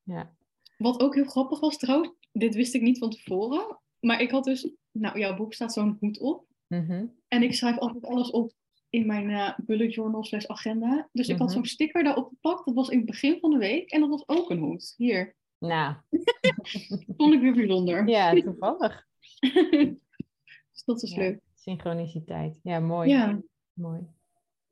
[0.03, 0.35] ja.
[0.77, 3.79] Wat ook heel grappig was trouwens, dit wist ik niet van tevoren.
[3.99, 6.45] Maar ik had dus, nou jouw boek staat zo'n hoed op.
[6.67, 7.05] Mhm.
[7.27, 8.51] En ik schrijf altijd alles op
[8.89, 11.09] in mijn eh bullet journal slash agenda.
[11.11, 11.55] Dus ik had Mhm.
[11.55, 12.65] zo'n sticker daarop geplakt.
[12.65, 13.91] Dat was in het begin van de week.
[13.91, 14.93] En dat was ook een hoed.
[14.97, 15.35] Hier.
[15.57, 15.95] Nou,
[17.17, 18.07] Vond ik weer bijzonder.
[18.07, 19.07] ja, toevallig.
[20.71, 21.17] dus dat is Ja.
[21.19, 21.41] leuk.
[21.55, 22.59] Synchroniciteit.
[22.63, 23.09] Ja, mooi.
[23.09, 23.41] Ja.
[23.73, 24.01] Mooi.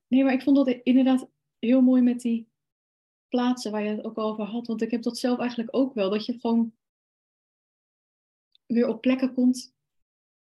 [0.08, 2.48] Nee, maar ik vond dat inderdaad heel mooi met die
[3.30, 4.68] plaatsen waar je het ook over had.
[4.68, 6.10] Want ik heb dat zelf eigenlijk ook wel.
[6.10, 6.74] Dat je gewoon
[8.66, 9.74] weer op plekken komt.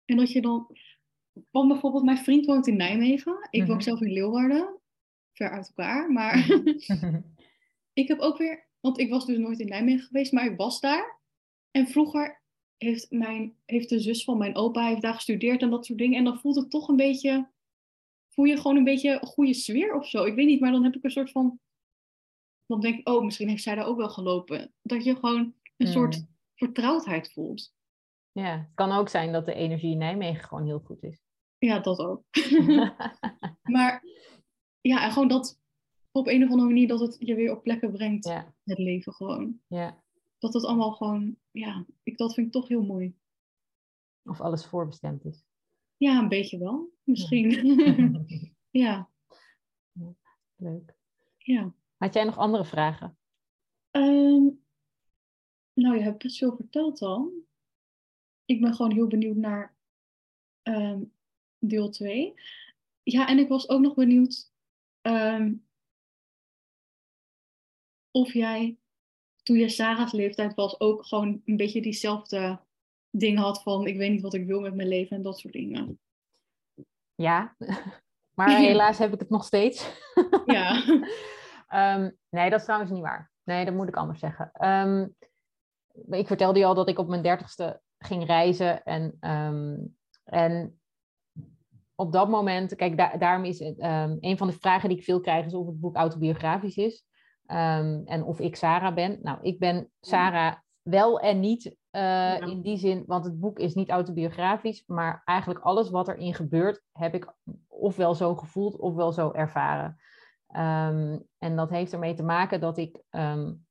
[0.05, 0.67] En dat je dan...
[1.51, 3.47] Want bijvoorbeeld, mijn vriend woont in Nijmegen.
[3.49, 3.83] Ik woon Mhm.
[3.85, 4.79] zelf in Leeuwarden.
[5.33, 6.11] Ver uit elkaar.
[6.11, 6.47] Maar
[7.93, 8.67] ik heb ook weer...
[8.79, 11.19] Want ik was dus nooit in Nijmegen geweest, maar ik was daar.
[11.71, 12.41] En vroeger
[12.77, 16.17] heeft, mijn, heeft de zus van mijn opa heeft daar gestudeerd en dat soort dingen.
[16.17, 17.49] En dan voelt het toch een beetje...
[18.29, 20.23] Voel je gewoon een beetje een goede sfeer of zo.
[20.23, 21.59] Ik weet niet, maar dan heb ik een soort van...
[22.65, 24.73] Dan denk ik, oh, misschien heeft zij daar ook wel gelopen.
[24.81, 26.27] Dat je gewoon een soort Hmm.
[26.55, 27.73] vertrouwdheid voelt.
[28.31, 31.24] Ja, het kan ook zijn dat de energie in Nijmegen gewoon heel goed is.
[31.57, 32.23] Ja, dat ook.
[33.75, 34.03] maar
[34.81, 35.59] ja, en gewoon dat
[36.11, 38.33] op een of andere manier dat het je weer op plekken brengt.
[38.63, 39.59] Het leven gewoon.
[39.67, 40.03] ja.
[40.37, 43.15] Dat het allemaal gewoon, ja, ik, dat vind ik toch heel mooi.
[44.23, 45.45] Of alles voorbestemd is.
[45.97, 46.89] Ja, een beetje wel.
[47.03, 47.49] Misschien.
[48.69, 49.09] ja,
[50.55, 50.95] Leuk.
[51.37, 51.73] ja.
[51.97, 53.17] Had jij nog andere vragen?
[53.91, 54.49] Ehm,
[55.73, 57.31] nou, je hebt best veel verteld al.
[58.45, 59.75] Ik ben gewoon heel benieuwd naar
[60.61, 61.03] ehm,
[61.67, 62.33] deel 2.
[63.03, 64.51] Ja, en ik was ook nog benieuwd
[65.01, 65.53] ehm,
[68.11, 68.77] of jij
[69.45, 72.59] toen je Sarah's leeftijd was, ook gewoon een beetje diezelfde
[73.09, 75.53] dingen had van ik weet niet wat ik wil met mijn leven en dat soort
[75.53, 75.99] dingen.
[77.15, 77.55] Ja,
[78.37, 79.85] maar helaas heb ik het nog steeds.
[80.45, 80.83] Ja.
[81.67, 83.31] Ehm, nee, dat is trouwens niet waar.
[83.43, 84.49] Nee, dat moet ik anders zeggen.
[84.53, 85.07] Ehm,
[86.09, 88.83] ik vertelde je al dat ik op mijn dertigste ging reizen.
[88.83, 89.17] En,
[90.23, 90.79] en
[91.95, 93.75] op dat moment, kijk, daarom is het,
[94.19, 97.05] een van de vragen die ik veel krijg, is of het boek autobiografisch is.
[97.45, 99.19] en of ik Sarah ben.
[99.21, 103.73] Nou, ik ben Sarah wel en niet uh, in die zin, want het boek is
[103.73, 107.33] niet autobiografisch, maar eigenlijk alles wat erin gebeurt, heb ik
[107.67, 109.99] ofwel zo gevoeld ofwel zo ervaren.
[110.47, 113.65] Um, en dat heeft ermee te maken dat ik um,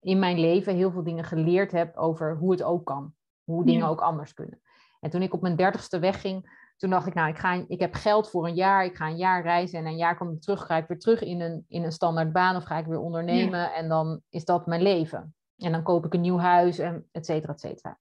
[0.00, 3.14] in mijn leven heel veel dingen geleerd heb over hoe het ook kan.
[3.44, 4.60] Hoe dingen ook anders kunnen.
[5.00, 7.94] En toen ik op mijn dertigste wegging, toen dacht ik, nou, ik, ga, ik heb
[7.94, 10.66] geld voor een jaar, ik ga een jaar reizen en een jaar kom ik terug,
[10.66, 13.72] ga ik weer terug in een, in een standaard baan of ga ik weer ondernemen
[13.72, 15.34] en dan is dat mijn leven.
[15.56, 17.98] En dan koop ik een nieuw huis, en et cetera, et cetera.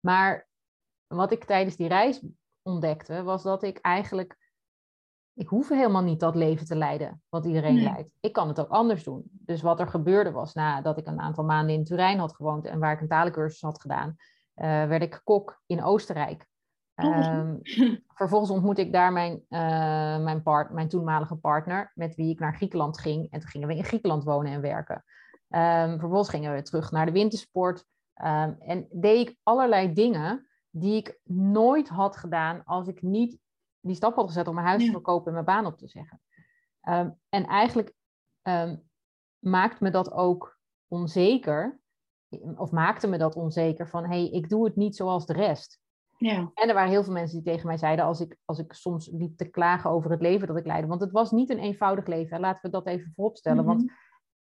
[0.00, 0.48] Maar
[1.06, 2.22] wat ik tijdens die reis
[2.62, 4.36] ontdekte, was dat ik eigenlijk...
[5.34, 8.12] Ik hoef helemaal niet dat leven te leiden wat iedereen leidt.
[8.20, 9.22] Ik kan het ook anders doen.
[9.32, 12.78] Dus wat er gebeurde was, nadat ik een aantal maanden in Turijn had gewoond en
[12.78, 16.47] waar ik een talencursus had gedaan, uh, werd ik kok in Oostenrijk.
[17.04, 17.60] Um,
[18.20, 22.56] vervolgens ontmoette ik daar mijn, uh, mijn, part, mijn toenmalige partner, met wie ik naar
[22.56, 23.30] Griekenland ging.
[23.30, 25.04] En toen gingen we in Griekenland wonen en werken.
[25.48, 27.84] Um, vervolgens gingen we terug naar de wintersport.
[28.24, 33.38] Um, en deed ik allerlei dingen die ik nooit had gedaan als ik niet
[33.80, 36.20] die stap had gezet om mijn huis te verkopen en mijn baan op te zeggen.
[37.28, 37.94] En eigenlijk
[39.38, 40.58] maakt me dat ook
[40.88, 41.80] onzeker,
[42.56, 45.80] of maakte me dat onzeker van hé, hey, ik doe het niet zoals de rest.
[46.18, 46.50] Ja.
[46.54, 49.10] En er waren heel veel mensen die tegen mij zeiden, als ik, als ik soms
[49.12, 52.06] liep te klagen over het leven dat ik leidde, want het was niet een eenvoudig
[52.06, 53.64] leven, laten we dat even vooropstellen.
[53.64, 53.92] Want mhm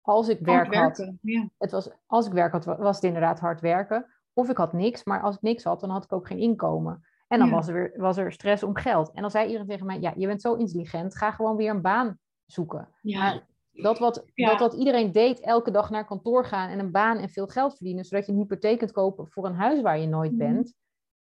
[0.03, 1.49] als ik werk had, ja.
[1.57, 4.05] het was, als ik werk had, was het inderdaad hard werken.
[4.33, 7.07] Of ik had niks, maar als ik niks had, dan had ik ook geen inkomen.
[7.27, 9.11] En dan was, er weer, was er stress om geld.
[9.13, 11.81] En dan zei iedereen tegen mij, ja, je bent zo intelligent, ga gewoon weer een
[11.81, 12.89] baan zoeken.
[13.01, 13.41] Ja.
[13.71, 17.29] dat wat, dat wat iedereen deed, elke dag naar kantoor gaan en een baan en
[17.29, 20.31] veel geld verdienen, zodat je een hypotheek kunt kopen voor een huis waar je nooit
[20.31, 20.39] mhm.
[20.53, 20.73] bent,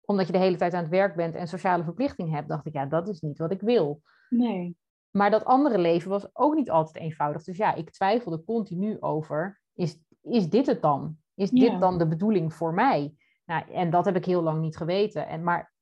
[0.10, 2.74] omdat je de hele tijd aan het werk bent en sociale verplichting hebt, dacht ik,
[2.74, 4.02] ja, dat is niet wat ik wil.
[4.30, 4.78] Nee.
[5.10, 7.44] Maar dat andere leven was ook niet altijd eenvoudig.
[7.44, 11.18] Dus ja, ik twijfelde continu over, is, is dit het dan?
[11.36, 13.16] Is dit dan de bedoeling voor mij?
[13.46, 15.28] Nou, en dat heb ik heel lang niet geweten.
[15.28, 15.74] En, maar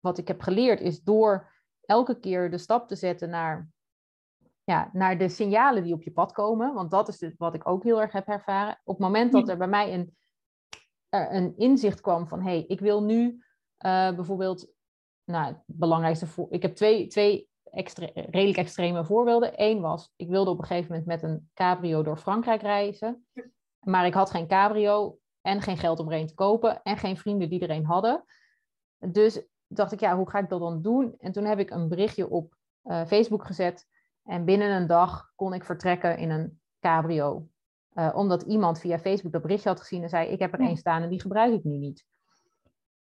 [0.00, 3.68] wat ik heb geleerd is door elke keer de stap te zetten naar,
[4.64, 6.74] ja, naar de signalen die op je pad komen.
[6.74, 8.80] Want dat is dus wat ik ook heel erg heb ervaren.
[8.84, 10.16] Op het moment dat er bij mij een,
[11.08, 12.40] een inzicht kwam van...
[12.40, 13.44] hé, hey, ik wil nu
[13.86, 14.74] uh, bijvoorbeeld...
[15.24, 16.26] Nou, het belangrijkste...
[16.26, 17.48] Voor, ik heb twee, twee
[18.12, 19.52] redelijk extreme voorbeelden.
[19.56, 23.26] Eén was, ik wilde op een gegeven moment met een cabrio door Frankrijk reizen.
[23.80, 26.82] Maar ik had geen cabrio en geen geld om er een te kopen.
[26.82, 28.24] En geen vrienden die er een hadden.
[28.98, 31.14] Dus dacht ik, ja, hoe ga ik dat dan doen?
[31.18, 33.86] En toen heb ik een berichtje op uh, Facebook gezet.
[34.22, 37.48] En binnen een dag kon ik vertrekken in een cabrio.
[37.92, 40.76] Uh, omdat iemand via Facebook dat berichtje had gezien en zei: Ik heb er één
[40.76, 42.06] staan en die gebruik ik nu niet.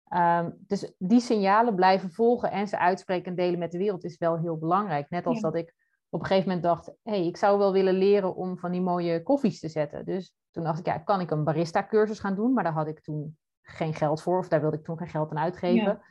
[0.10, 4.18] Um, dus die signalen blijven volgen en ze uitspreken en delen met de wereld is
[4.18, 5.10] wel heel belangrijk.
[5.10, 5.76] Net als dat ik
[6.10, 8.82] op een gegeven moment dacht, hé, hey, ik zou wel willen leren om van die
[8.82, 10.06] mooie koffies te zetten.
[10.06, 12.54] Dus toen dacht ik, ja, kan ik een barista cursus gaan doen?
[12.54, 15.32] Maar daar had ik toen geen geld voor, of daar wilde ik toen geen geld
[15.32, 15.84] aan uitgeven.
[15.84, 16.02] Ja.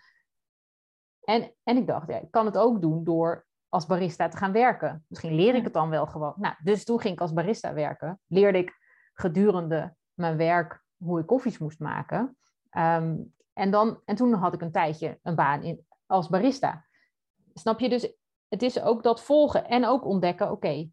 [1.20, 4.52] En, en ik dacht, ja, ik kan het ook doen door als barista te gaan
[4.52, 5.04] werken.
[5.08, 6.34] Misschien leer ik het dan wel gewoon.
[6.36, 8.20] Nou, dus toen ging ik als barista werken.
[8.26, 8.78] Leerde ik
[9.14, 12.36] gedurende mijn werk hoe ik koffies moest maken.
[12.78, 16.86] Um, en, dan, en toen had ik een tijdje een baan in, als barista.
[17.54, 17.88] Snap je?
[17.88, 18.12] Dus
[18.48, 20.90] het is ook dat volgen en ook ontdekken, oké,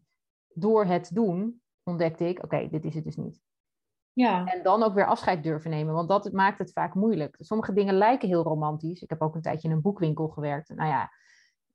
[0.48, 3.40] door het doen ontdekte ik, oké, dit is het dus niet.
[4.12, 4.44] Ja.
[4.44, 7.36] En dan ook weer afscheid durven nemen, want dat maakt het vaak moeilijk.
[7.38, 9.02] Sommige dingen lijken heel romantisch.
[9.02, 10.68] Ik heb ook een tijdje in een boekwinkel gewerkt.
[10.68, 11.02] Nou ja,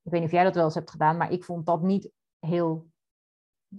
[0.01, 2.11] ik weet niet of jij dat wel eens hebt gedaan, maar ik vond dat niet
[2.39, 2.87] heel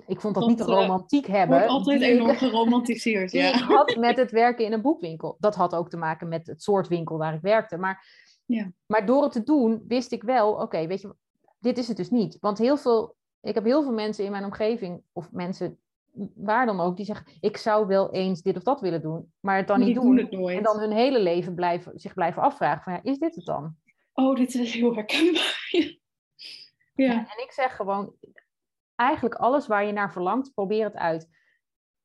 [0.07, 1.59] ik vond dat, niet de eh, romantiek hebben.
[1.59, 3.48] Wordt altijd enorm geromantiseerd, ja.
[3.48, 5.37] ik had met het werken in een boekwinkel.
[5.38, 7.76] Dat had ook te maken met het soort winkel waar ik werkte.
[7.76, 8.07] Maar,
[8.44, 8.72] ja.
[8.87, 11.14] maar door het te doen, wist ik wel, oké, weet je,
[11.59, 12.37] dit is het dus niet.
[12.40, 15.79] Want heel veel, ik heb heel veel mensen in mijn omgeving, of mensen
[16.35, 19.57] waar dan ook, die zeggen, ik zou wel eens dit of dat willen doen, maar
[19.57, 20.18] het dan niet doen.
[20.48, 23.76] En dan hun hele leven blijven, zich blijven afvragen van, ja, is dit het dan?
[24.12, 25.68] Oh, dit is heel herkenbaar.
[26.94, 27.12] ja.
[27.12, 28.14] En ik zeg gewoon,
[29.00, 31.28] eigenlijk alles waar je naar verlangt, probeer het uit.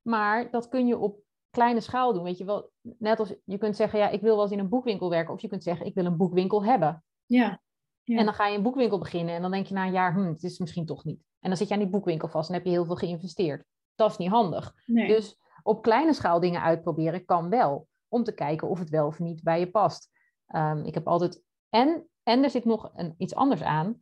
[0.02, 2.24] Maar dat kun je op kleine schaal doen.
[2.24, 4.70] Weet je wel, net als je kunt zeggen, ja, ik wil wel eens in een
[4.70, 5.34] boekwinkel werken.
[5.34, 7.04] Of je kunt zeggen, ik wil een boekwinkel hebben.
[7.26, 7.62] Ja.
[8.04, 8.18] ja.
[8.18, 9.36] En dan ga je een boekwinkel beginnen.
[9.36, 11.24] En dan denk je na een jaar, hm, het is misschien toch niet.
[11.40, 13.66] En dan zit je aan die boekwinkel vast en heb je heel veel geïnvesteerd.
[13.96, 14.74] Dat is niet handig.
[14.86, 15.08] Nee.
[15.08, 17.88] Dus op kleine schaal dingen uitproberen kan wel.
[18.08, 20.10] Om te kijken of het wel of niet bij je past.
[20.48, 21.44] Ehm, ik heb altijd.
[21.70, 24.02] En, en er zit nog een, iets anders aan.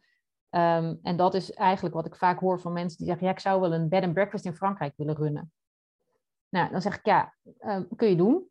[0.54, 3.40] Ehm, en dat is eigenlijk wat ik vaak hoor van mensen die zeggen: Ja, ik
[3.40, 5.52] zou wel een bed and breakfast in Frankrijk willen runnen.
[6.50, 8.48] Nou, dan zeg ik: Ja, um, kun je doen.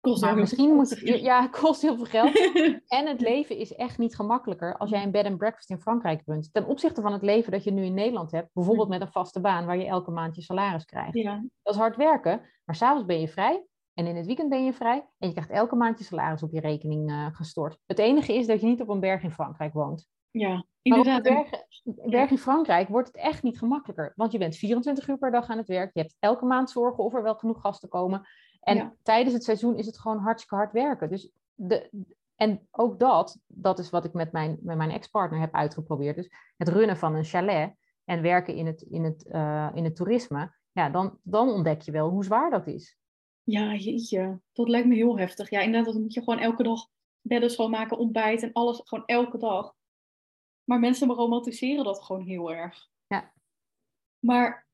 [0.00, 1.22] Kost maar misschien moet je.
[1.22, 2.52] Ja, het kost heel veel geld.
[2.98, 6.22] en het leven is echt niet gemakkelijker als jij een bed and breakfast in Frankrijk
[6.26, 6.52] runt.
[6.52, 9.40] Ten opzichte van het leven dat je nu in Nederland hebt, bijvoorbeeld met een vaste
[9.40, 11.14] baan waar je elke maand je salaris krijgt.
[11.14, 13.64] Ja, Dat is hard werken, maar s'avonds ben je vrij.
[13.94, 16.52] En in het weekend ben je vrij en je krijgt elke maand je salaris op
[16.52, 17.78] je rekening eh, gestort.
[17.86, 20.08] Het enige is dat je niet op een berg in Frankrijk woont.
[20.30, 21.22] Ja, Maar op inderdaad.
[21.22, 21.50] berg,
[22.10, 24.12] berg in Frankrijk wordt het echt niet gemakkelijker.
[24.16, 25.90] Want je bent 24 uur per dag aan het werk.
[25.94, 28.28] Je hebt elke maand zorgen of er wel genoeg gasten komen.
[28.60, 28.94] En Ja.
[29.02, 31.08] tijdens het seizoen is het gewoon hartstikke hard werken.
[31.10, 31.90] Dus de,
[32.34, 36.16] en ook dat, dat is wat ik met mijn, met mijn ex-partner heb uitgeprobeerd.
[36.16, 39.96] Dus het runnen van een chalet en werken in het, in het, eh, in het
[39.96, 40.54] toerisme.
[40.72, 42.98] Ja, dan, dan ontdek je wel hoe zwaar dat is.
[43.42, 44.40] Ja, jeetje.
[44.52, 45.50] Dat lijkt me heel heftig.
[45.50, 46.86] Ja, inderdaad, dan moet je gewoon elke dag
[47.20, 49.74] bedden schoonmaken, ontbijt en alles gewoon elke dag.
[50.70, 52.88] Maar mensen romantiseren dat gewoon heel erg.
[53.06, 53.32] Ja.
[54.18, 54.66] Maar,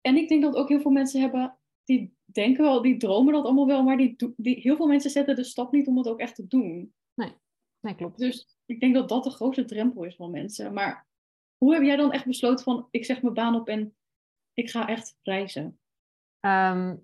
[0.00, 3.44] en ik denk dat ook heel veel mensen hebben, die denken wel, die dromen dat
[3.44, 6.18] allemaal wel, maar die, die, heel veel mensen zetten de stap niet om het ook
[6.20, 6.94] echt te doen.
[7.80, 8.18] Nee, klopt.
[8.18, 10.72] Dus ik denk dat dat de grootste drempel is van mensen.
[10.72, 11.06] Maar
[11.56, 13.96] hoe heb jij dan echt besloten van, ik zeg mijn baan op en
[14.52, 15.80] ik ga echt reizen?
[16.40, 16.96] Ehm,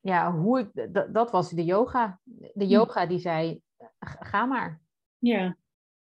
[0.00, 2.20] ja, hoe ik, dat was de yoga.
[2.54, 3.62] De yoga die zei,
[4.04, 4.82] "G- ga maar.
[5.18, 5.56] Ja,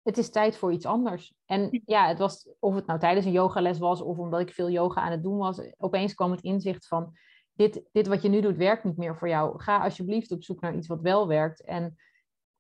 [0.05, 1.35] Het is tijd voor iets anders.
[1.47, 4.71] En ja, het was, of het nou tijdens een yogales was of omdat ik veel
[4.71, 7.13] yoga aan het doen was, opeens kwam het inzicht van,
[7.53, 9.63] dit, dit wat je nu doet werkt niet meer voor jou.
[9.63, 11.65] Ga alsjeblieft op zoek naar iets wat wel werkt.
[11.65, 11.97] En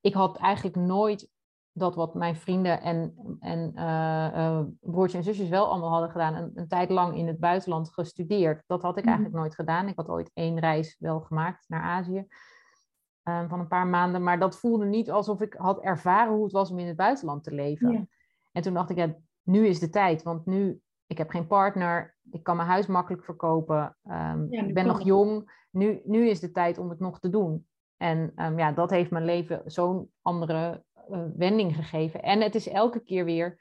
[0.01, 1.29] ik had eigenlijk nooit
[1.73, 6.35] dat wat mijn vrienden en, en eh, eh, broertjes en zusjes wel allemaal hadden gedaan,
[6.35, 8.63] een, een tijd lang in het buitenland gestudeerd.
[8.67, 9.13] Dat had ik Mhm.
[9.13, 9.89] eigenlijk nooit gedaan.
[9.89, 12.27] Ik had ooit één reis wel gemaakt naar Azië
[13.25, 16.53] eh, van een paar maanden, maar dat voelde niet alsof ik had ervaren hoe het
[16.53, 17.93] was om in het buitenland te leven.
[17.93, 18.07] Ja.
[18.53, 22.17] En toen dacht ik, ja, nu is de tijd, want nu, ik heb geen partner,
[22.31, 26.41] ik kan mijn huis makkelijk verkopen, ehm, Ja, ik ben nog jong, nu, nu is
[26.41, 27.67] de tijd om het nog te doen.
[27.97, 32.23] En ehm, ja, dat heeft mijn leven zo'n andere eh, wending gegeven.
[32.23, 33.61] En het is elke keer weer,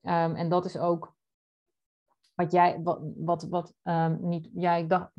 [0.00, 1.14] ehm, en dat is ook
[2.34, 5.10] wat jij, wat, wat, wat ehm, niet, ja, ik dacht,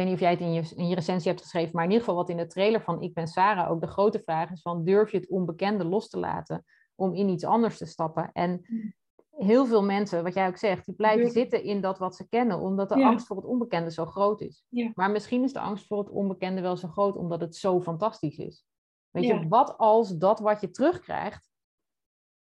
[0.00, 2.04] weet niet of jij het in je, in je recensie hebt geschreven, maar in ieder
[2.04, 4.84] geval wat in de trailer van Ik ben Sarah ook de grote vraag is van
[4.84, 8.30] durf je het onbekende los te laten om in iets anders te stappen?
[8.32, 8.92] En Mm.
[9.30, 12.58] heel veel mensen, wat jij ook zegt, die blijven zitten in dat wat ze kennen,
[12.58, 13.08] omdat de Ja.
[13.08, 14.64] angst voor het onbekende zo groot is.
[14.68, 14.90] Ja.
[14.94, 18.36] Maar misschien is de angst voor het onbekende wel zo groot omdat het zo fantastisch
[18.38, 18.64] is.
[19.10, 21.50] Weet je, wat als dat wat je terugkrijgt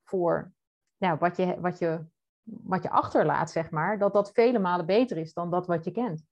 [0.04, 0.54] voor
[0.98, 2.06] ja, wat, je, wat, je,
[2.44, 5.92] wat je achterlaat, zeg maar, dat dat vele malen beter is dan dat wat je
[5.92, 6.24] kent.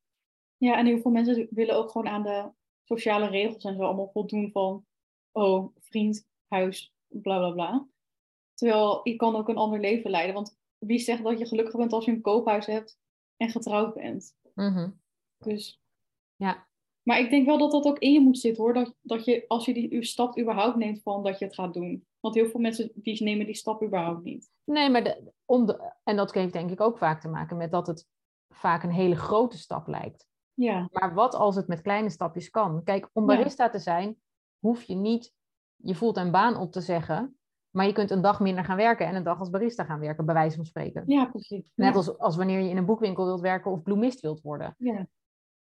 [0.62, 2.50] Ja, en heel veel mensen willen ook gewoon aan de
[2.84, 4.86] sociale regels en zo allemaal voldoen van,
[5.32, 7.88] oh, vriend, huis, bla bla bla.
[8.54, 10.34] Terwijl je kan ook een ander leven leiden.
[10.34, 13.00] Want wie zegt dat je gelukkig bent als je een koophuis hebt
[13.38, 14.36] en getrouwd bent?
[14.54, 14.90] Mhm.
[15.38, 15.82] Dus,
[16.36, 16.68] Ja.
[17.04, 18.74] maar ik denk wel dat dat ook in je moet zitten hoor.
[18.74, 21.74] Dat, dat je, als je die uw stap überhaupt neemt van dat je het gaat
[21.74, 22.06] doen.
[22.20, 24.52] Want heel veel mensen die nemen die stap überhaupt niet.
[24.64, 27.72] Nee, maar de, om de, en dat heeft denk ik ook vaak te maken met
[27.72, 28.08] dat het
[28.50, 30.30] vaak een hele grote stap lijkt.
[30.64, 32.84] Ja, Maar wat als het met kleine stapjes kan?
[32.84, 33.38] Kijk, om Ja.
[33.38, 34.22] barista te zijn,
[34.60, 35.34] hoef je niet
[35.76, 37.36] je fulltime baan op te zeggen.
[37.70, 40.26] Maar je kunt een dag minder gaan werken en een dag als barista gaan werken,
[40.26, 41.04] bij wijze van spreken.
[41.06, 41.72] ja precies.
[41.76, 41.96] Net Ja.
[41.96, 44.76] als, als wanneer je in een boekwinkel wilt werken of bloemist wilt worden.
[44.78, 45.08] Ja.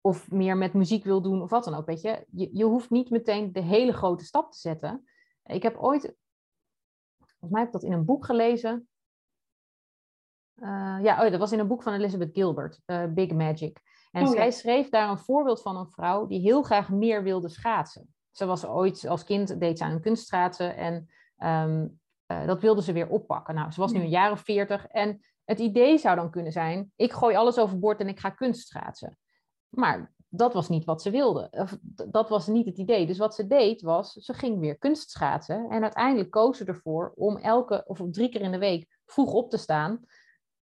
[0.00, 1.86] Of meer met muziek wil doen of wat dan ook.
[1.86, 2.24] Weet je?
[2.30, 5.04] Je, je hoeft niet meteen de hele grote stap te zetten.
[5.44, 6.14] Ik heb ooit,
[7.18, 8.88] volgens mij heb ik dat in een boek gelezen.
[10.54, 13.80] Eh, ja, oh, dat was in een boek van Elizabeth Gilbert, eh, Big Magic.
[14.16, 14.50] En Oh, zij ja.
[14.50, 18.14] schreef daar een voorbeeld van een vrouw die heel graag meer wilde schaatsen.
[18.30, 21.86] Ze was ooit als kind, deed ze aan een kunstschaatsen en ehm,
[22.26, 23.54] eh, dat wilde ze weer oppakken.
[23.54, 24.04] Nou, ze was nu Ja.
[24.04, 28.00] een jaar of veertig en het idee zou dan kunnen zijn, ik gooi alles overboord
[28.00, 29.18] en ik ga kunstschaatsen.
[29.68, 31.48] Maar dat was niet wat ze wilde.
[31.50, 31.76] Of,
[32.08, 33.06] dat was niet het idee.
[33.06, 35.70] Dus wat ze deed was, ze ging weer kunstschaatsen.
[35.70, 39.50] En uiteindelijk koos ze ervoor om elke of drie keer in de week vroeg op
[39.50, 40.00] te staan.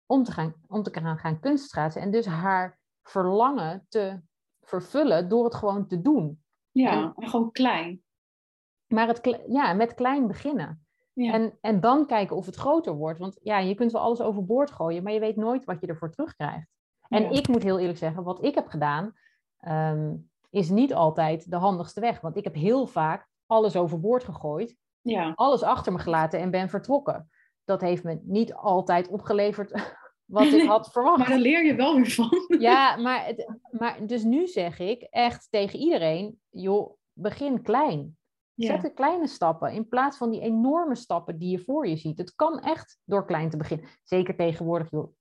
[0.05, 2.01] Om te gaan, om te gaan, gaan kunstschaatsen.
[2.01, 2.79] En dus haar
[3.10, 4.22] verlangen te
[4.62, 6.43] vervullen door het gewoon te doen.
[6.72, 8.04] ja, en gewoon klein.
[8.88, 10.86] Maar het, ja, met klein beginnen.
[11.13, 11.34] Ja.
[11.34, 13.19] En, en dan kijken of het groter wordt.
[13.19, 16.12] Want ja, je kunt wel alles overboord gooien, maar je weet nooit wat je ervoor
[16.12, 16.67] terugkrijgt.
[17.08, 17.30] En Ja.
[17.30, 19.13] ik moet heel eerlijk zeggen, wat ik heb gedaan,
[19.58, 20.15] ehm,
[20.50, 22.22] is niet altijd de handigste weg.
[22.22, 25.32] Want ik heb heel vaak alles overboord gegooid, ja.
[25.36, 27.30] alles achter me gelaten en ben vertrokken.
[27.63, 29.72] Dat heeft me niet altijd opgeleverd
[30.30, 31.18] wat ik had verwacht.
[31.18, 32.32] Maar daar leer je wel weer van.
[32.60, 38.18] Ja, maar, het, maar dus nu zeg ik echt tegen iedereen, joh, begin klein.
[38.56, 42.18] Zet de kleine stappen in plaats van die enorme stappen die je voor je ziet.
[42.18, 43.88] Het kan echt door klein te beginnen.
[44.04, 45.13] Zeker tegenwoordig, joh.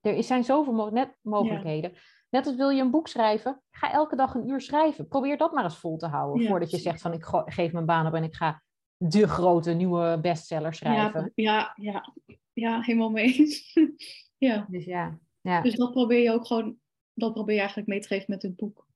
[0.00, 1.92] Er zijn zoveel net mogelijkheden.
[2.30, 5.08] Net als wil je een boek schrijven, ga elke dag een uur schrijven.
[5.08, 6.46] Probeer dat maar eens vol te houden.
[6.46, 8.62] voordat je zegt van ik geef mijn baan op en ik ga
[8.96, 11.32] de grote nieuwe bestseller schrijven.
[11.34, 12.14] Ja, ja, ja,
[12.52, 13.46] ja helemaal mee
[14.38, 14.66] ja.
[14.70, 15.60] Dus ja, ja.
[15.60, 16.78] Dus dat probeer je ook gewoon,
[17.12, 18.86] dat probeer je eigenlijk mee te geven met het boek.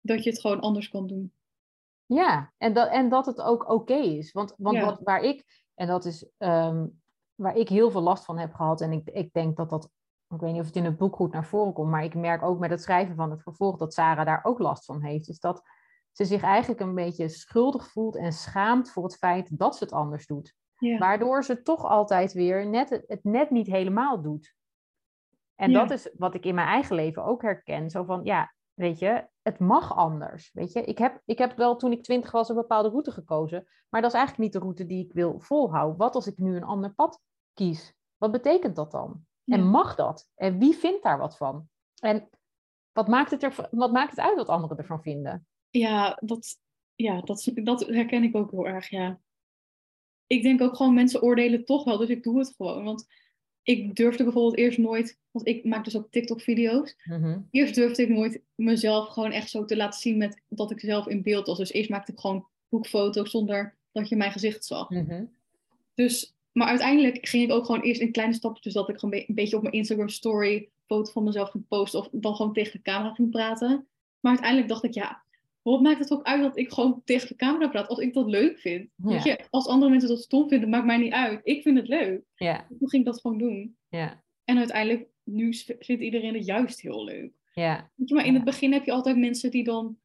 [0.00, 1.32] Dat je het gewoon anders kan doen.
[2.06, 4.32] Ja, en dat, en dat het ook oké is.
[4.32, 6.86] Want, want wat, waar ik, en dat is ehm,
[7.34, 9.90] waar ik heel veel last van heb gehad, en ik, ik denk dat dat,
[10.28, 12.42] ik weet niet of het in het boek goed naar voren komt, maar ik merk
[12.42, 15.28] ook met het schrijven van het vervolg dat Sarah daar ook last van heeft.
[15.28, 15.62] Is dat
[16.12, 19.92] ze zich eigenlijk een beetje schuldig voelt en schaamt voor het feit dat ze het
[19.92, 20.54] anders doet.
[20.78, 24.56] Waardoor ze toch altijd weer net het, net niet helemaal doet.
[25.54, 27.90] En dat is wat ik in mijn eigen leven ook herken.
[27.90, 30.50] Zo van, ja, weet je, het mag anders.
[30.52, 33.66] Weet je, ik heb, ik heb wel toen ik twintig was een bepaalde route gekozen.
[33.88, 35.96] Maar dat is eigenlijk niet de route die ik wil volhouden.
[35.96, 37.20] Wat als ik nu een ander pad
[37.54, 37.94] kies?
[38.16, 39.26] Wat betekent dat dan?
[39.44, 40.30] En mag dat?
[40.34, 41.68] En wie vindt daar wat van?
[42.00, 42.28] En
[42.92, 45.46] wat maakt het, er, wat maakt het uit wat anderen ervan vinden?
[45.70, 46.58] Ja, dat,
[46.94, 49.20] ja dat, dat herken ik ook heel erg, ja.
[50.28, 52.84] Ik denk ook gewoon, mensen oordelen toch wel, dus ik doe het gewoon.
[52.84, 53.06] Want
[53.62, 56.96] ik durfde bijvoorbeeld eerst nooit, want ik maak dus ook TikTok-video's.
[57.04, 57.38] Mhm.
[57.50, 61.06] Eerst durfde ik nooit mezelf gewoon echt zo te laten zien met dat ik zelf
[61.06, 61.58] in beeld was.
[61.58, 64.90] Dus eerst maakte ik gewoon boekfoto's zonder dat je mijn gezicht zag.
[64.90, 65.24] Mhm.
[65.94, 69.22] Dus, maar uiteindelijk ging ik ook gewoon eerst in kleine stapjes, dus dat ik gewoon
[69.26, 72.72] een beetje op mijn Instagram story foto van mezelf ging posten of dan gewoon tegen
[72.72, 73.86] de camera ging praten.
[74.20, 75.22] Maar uiteindelijk dacht ik, ja,
[75.62, 78.26] wat maakt het ook uit dat ik gewoon tegen de camera praat als ik dat
[78.26, 78.90] leuk vind?
[78.96, 81.40] Weet je, als andere mensen dat stom vinden, maakt mij niet uit.
[81.42, 82.22] Ik vind het leuk.
[82.34, 82.66] Ja.
[82.78, 83.76] Toen ging ik dat gewoon doen.
[83.88, 84.22] Ja.
[84.44, 87.32] En uiteindelijk, nu vindt iedereen het juist heel leuk.
[87.52, 87.90] Ja.
[87.94, 89.98] Weet je, maar in het begin heb je altijd mensen die dan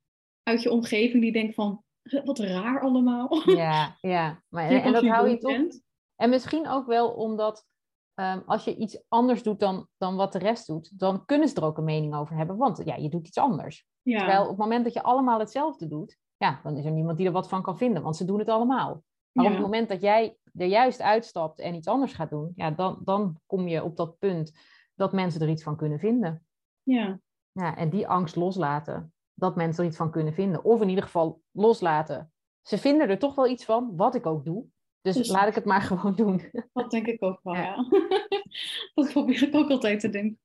[0.44, 1.84] uit je omgeving die denken van,
[2.24, 3.50] wat raar allemaal.
[3.50, 4.44] Ja, ja.
[4.50, 5.82] Maar, en, en dat hou je toch...
[6.16, 7.68] En misschien ook wel omdat
[8.14, 11.56] Ehm, als je iets anders doet dan, dan wat de rest doet, dan kunnen ze
[11.56, 12.58] er ook een mening over hebben.
[12.58, 13.88] Want ja, je doet iets anders.
[14.04, 17.28] Terwijl op het moment dat je allemaal hetzelfde doet, ja, dan is er niemand die
[17.28, 19.04] er wat van kan vinden, want ze doen het allemaal.
[19.32, 22.72] Maar op het moment dat jij er juist uitstapt en iets anders gaat doen, ja,
[22.72, 24.52] dan, dan kom je op dat punt
[24.96, 26.46] dat mensen er iets van kunnen vinden.
[26.84, 27.20] Ja.
[27.52, 27.76] ja.
[27.78, 30.64] En die angst loslaten, dat mensen er iets van kunnen vinden.
[30.64, 32.32] Of in ieder geval loslaten.
[32.62, 34.66] Ze vinden er toch wel iets van, wat ik ook doe.
[35.04, 36.42] Dus, dus, laat ik het maar gewoon doen.
[36.74, 37.76] Dat denk ik ook wel, ja.
[38.96, 40.40] dat probeer ik ook altijd te denken.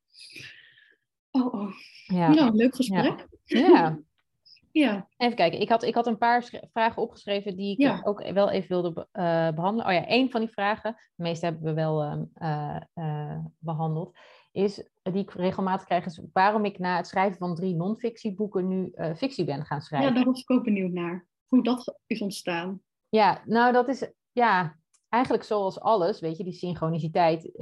[1.30, 1.72] Oh, oh.
[2.06, 2.28] Ja.
[2.28, 3.26] Nou, leuk gesprek.
[3.44, 3.98] Ja.
[4.72, 5.08] ja.
[5.16, 8.68] Even kijken, ik had, ik had een paar vragen opgeschreven die ik ook wel even
[8.68, 9.86] wilde uh, behandelen.
[9.86, 14.16] Oh ja, één van die vragen, de meeste hebben we wel uh, behandeld,
[14.52, 18.92] is die ik regelmatig krijg, is waarom ik na het schrijven van drie non-fictieboeken nu
[19.16, 20.08] fictie ben gaan schrijven.
[20.08, 21.26] Ja, daar was ik ook benieuwd naar.
[21.46, 22.82] Hoe dat is ontstaan.
[23.08, 27.50] Ja, nou dat is ja, eigenlijk zoals alles, weet je, die synchroniciteit.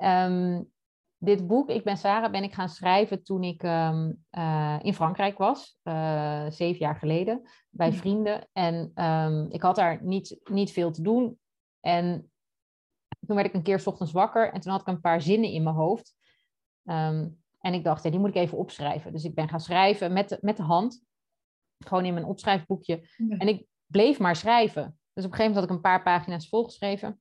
[0.00, 0.72] Uh, um,
[1.24, 5.38] dit boek, Ik ben Sarah, ben ik gaan schrijven toen ik um, uh, in Frankrijk
[5.38, 8.48] was, uh, zeven jaar geleden, bij vrienden.
[8.52, 11.38] En um, ik had daar niet, niet veel te doen.
[11.80, 12.30] En
[13.26, 15.50] toen werd ik een keer s ochtends wakker en toen had ik een paar zinnen
[15.50, 16.14] in mijn hoofd.
[16.84, 19.12] en ik dacht, ja, die moet ik even opschrijven.
[19.12, 21.04] Dus ik ben gaan schrijven met de, met de hand,
[21.78, 23.08] gewoon in mijn opschrijfboekje.
[23.38, 24.98] En ik bleef maar schrijven.
[25.12, 27.20] Dus op een gegeven moment had ik een paar pagina's volgeschreven.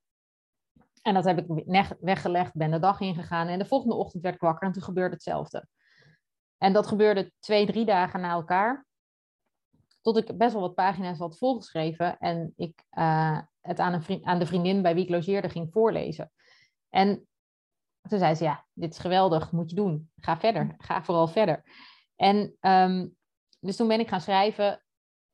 [1.01, 1.63] En dat heb ik
[1.99, 3.47] weggelegd, ben de dag ingegaan.
[3.47, 5.67] En de volgende ochtend werd ik wakker en toen gebeurde hetzelfde.
[6.57, 8.85] En dat gebeurde twee, drie dagen na elkaar.
[10.01, 12.17] Tot ik best wel wat pagina's had volgeschreven.
[12.17, 15.71] En ik uh, het aan, een vriend, aan de vriendin bij wie ik logeerde ging
[15.71, 16.31] voorlezen.
[16.89, 17.27] En
[18.09, 20.11] toen zei ze, ja, dit is geweldig, moet je doen.
[20.19, 21.63] Ga verder, ga vooral verder.
[22.15, 23.15] En um,
[23.59, 24.83] dus toen ben ik gaan schrijven.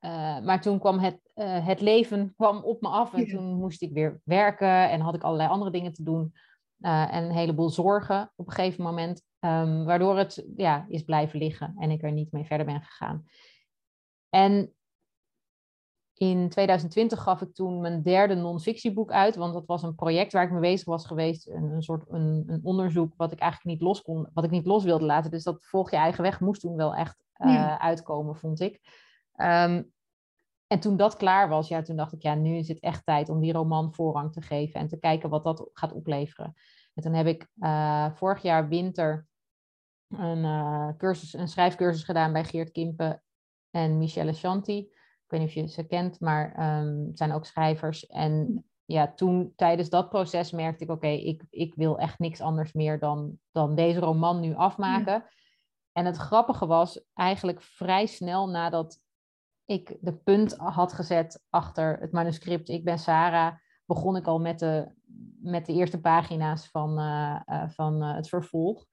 [0.01, 3.81] Uh, maar toen kwam het, uh, het leven kwam op me af en toen moest
[3.81, 6.33] ik weer werken en had ik allerlei andere dingen te doen.
[6.79, 11.39] Uh, en een heleboel zorgen op een gegeven moment, um, waardoor het ja, is blijven
[11.39, 13.25] liggen en ik er niet mee verder ben gegaan.
[14.30, 14.74] En
[16.13, 20.43] in 2020 gaf ik toen mijn derde non-fictieboek uit, want dat was een project waar
[20.43, 23.88] ik mee bezig was geweest, een, een soort een, een, onderzoek wat ik eigenlijk niet
[23.88, 25.32] los kon, wat ik niet los wilde laten.
[25.32, 27.80] Dus dat volg je eigen weg moest toen wel echt ja.
[27.80, 28.82] uitkomen, vond ik.
[29.41, 29.91] Um,
[30.67, 33.29] en toen dat klaar was, ja, toen dacht ik, ja, nu is het echt tijd
[33.29, 36.53] om die roman voorrang te geven en te kijken wat dat gaat opleveren.
[36.93, 39.27] En toen heb ik uh, vorig jaar winter
[40.07, 43.23] een, uh, cursus, een schrijfcursus gedaan bij Geert Kimpen
[43.69, 44.77] en Michelle Shanti.
[44.77, 48.07] Ik weet niet of je ze kent, maar um, het zijn ook schrijvers.
[48.07, 52.73] En ja, toen tijdens dat proces merkte ik, oké, ik, ik wil echt niks anders
[52.73, 55.25] meer dan, dan deze roman nu afmaken.
[55.91, 58.99] En het grappige was eigenlijk vrij snel nadat
[59.70, 63.55] ik de punt had gezet achter het manuscript Ik ben Sarah,
[63.86, 64.91] begon ik al met de,
[65.41, 68.86] met de eerste pagina's van, uh, uh, van uh, het vervolg.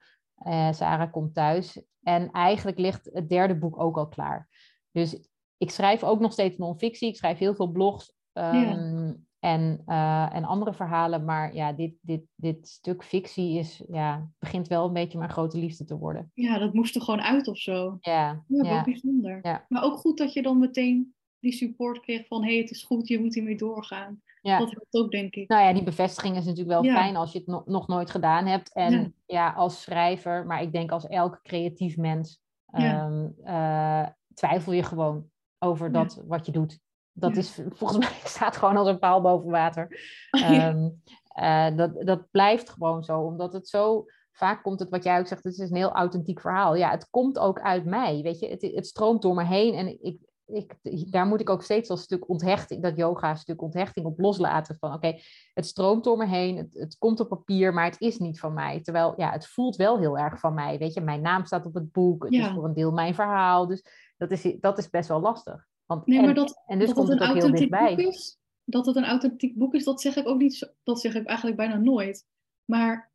[0.70, 1.84] Sarah komt thuis.
[2.02, 4.48] En eigenlijk ligt het derde boek ook al klaar.
[4.90, 7.08] Dus ik schrijf ook nog steeds non-fictie.
[7.08, 8.14] Ik schrijf heel veel blogs.
[8.32, 11.24] Um, ja en, uh, en andere verhalen.
[11.24, 15.58] Maar ja, dit, dit, dit stuk fictie is, ja, begint wel een beetje mijn grote
[15.58, 16.30] liefde te worden.
[16.34, 17.96] Ja, dat moest er gewoon uit of zo.
[18.00, 18.44] Ja.
[18.48, 18.84] Ja, ja.
[18.84, 19.38] bijzonder.
[19.42, 19.66] Ja.
[19.68, 22.42] Maar ook goed dat je dan meteen die support kreeg van...
[22.44, 24.20] hé, hey, het is goed, je moet hiermee doorgaan.
[24.40, 24.58] Ja.
[24.58, 25.48] Dat helpt ook, denk ik.
[25.48, 28.46] Nou ja, die bevestiging is natuurlijk wel fijn als je het no- nog nooit gedaan
[28.46, 28.72] hebt.
[28.74, 29.52] En Ja.
[29.52, 35.92] als schrijver, maar ik denk als elk creatief mens, ehm, eh, twijfel je gewoon over
[35.92, 36.78] dat wat je doet.
[37.18, 37.38] Dat Ja.
[37.38, 39.88] is volgens mij staat gewoon als een paal boven water.
[40.30, 40.68] Ja.
[40.68, 40.88] Ehm,
[41.26, 45.26] eh, dat, dat blijft gewoon zo, omdat het zo vaak komt het wat jij ook
[45.26, 46.74] zegt, het is een heel authentiek verhaal.
[46.74, 50.02] Ja, het komt ook uit mij, weet je, het, het stroomt door me heen en
[50.04, 54.18] ik, ik, daar moet ik ook steeds als stuk onthechting, dat yoga stuk onthechting op
[54.18, 55.18] loslaten van, oké,
[55.54, 58.52] het stroomt door me heen, het, het komt op papier, maar het is niet van
[58.54, 58.80] mij.
[58.82, 61.74] Terwijl, ja, het voelt wel heel erg van mij, weet je, mijn naam staat op
[61.74, 63.84] het boek, het is voor een deel mijn verhaal, dus
[64.16, 65.66] dat is, dat is best wel lastig.
[65.86, 67.96] Want, Nee, en, maar dat, en dus dat komt het ook heel authentiek dichtbij.
[67.96, 70.74] boek is, dat het een authentiek boek is, dat zeg ik ook niet.
[70.82, 72.26] Dat zeg ik eigenlijk bijna nooit.
[72.64, 73.12] Maar,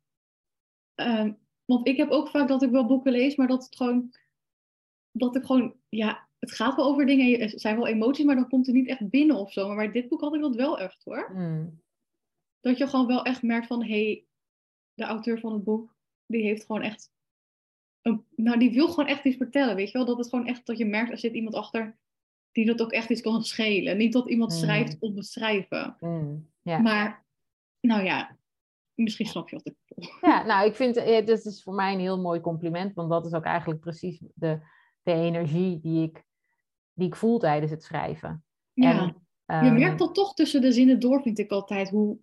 [0.94, 1.32] ehm,
[1.64, 4.14] want ik heb ook vaak dat ik wel boeken lees, maar dat het gewoon,
[5.10, 8.48] dat ik gewoon, ja, het gaat wel over dingen, er zijn wel emoties, maar dan
[8.48, 9.66] komt het niet echt binnen of zo.
[9.66, 11.30] Maar bij dit boek had ik dat wel echt hoor.
[11.32, 11.80] Hmm.
[12.60, 14.26] Dat je gewoon wel echt merkt van, hé, hey,
[14.94, 15.94] de auteur van het boek,
[16.26, 17.10] die heeft gewoon echt,
[18.02, 20.06] een, nou, die wil gewoon echt iets vertellen, weet je wel?
[20.06, 21.98] Dat het gewoon echt, dat je merkt, er zit iemand achter
[22.52, 23.96] die dat ook echt iets kan schelen.
[23.96, 24.58] Niet dat iemand Mm.
[24.58, 25.96] schrijft om het schrijven.
[25.98, 26.50] Hmm.
[26.62, 26.78] Ja.
[26.78, 27.24] Maar,
[27.80, 28.36] nou ja,
[28.94, 30.10] misschien snap je wat ik bedoel.
[30.20, 33.26] Ja, nou, ik vind het is is voor mij een heel mooi compliment, want dat
[33.26, 34.60] is ook eigenlijk precies de,
[35.02, 36.24] de energie die ik,
[36.92, 38.44] die ik voel tijdens het schrijven.
[38.72, 39.06] Ja, En,
[39.64, 42.18] je ehm, merkt dat toch tussen de zinnen door, vind ik altijd, hoe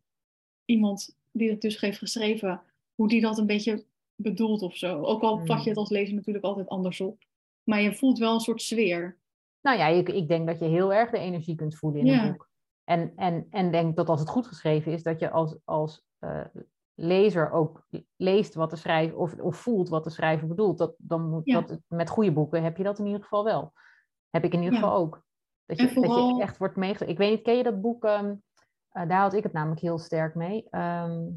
[0.66, 2.62] iemand die het dus heeft geschreven,
[2.96, 5.04] hoe die dat een beetje bedoelt of zo.
[5.04, 5.84] Ook al vat je het Mm.
[5.84, 7.24] als lezer natuurlijk altijd anders op.
[7.64, 9.19] Maar je voelt wel een soort sfeer.
[9.62, 12.24] Nou ja, ik, ik denk dat je heel erg de energie kunt voelen in Ja.
[12.24, 12.48] een boek.
[12.84, 16.46] En, en, en denk dat als het goed geschreven is, dat je als, als eh,
[16.94, 20.78] lezer ook leest wat de schrijver, of, of voelt wat de schrijver bedoelt.
[20.78, 21.62] Dat, dan moet, Ja.
[21.62, 23.74] dat, met goede boeken heb je dat in ieder geval wel.
[24.30, 25.24] Heb ik in ieder geval ook.
[25.66, 27.10] Dat je, dat je echt wordt meegegeven.
[27.14, 28.04] Ik weet niet, ken je dat boek?
[28.04, 28.36] ehm,
[28.90, 30.68] eh, daar had ik het namelijk heel sterk mee.
[30.70, 31.28] Ehm,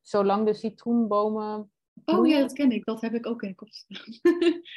[0.00, 1.70] Zolang de citroenbomen.
[2.06, 2.84] Oh ja, dat ken ik.
[2.84, 4.02] Dat heb ik ook in de kop staan.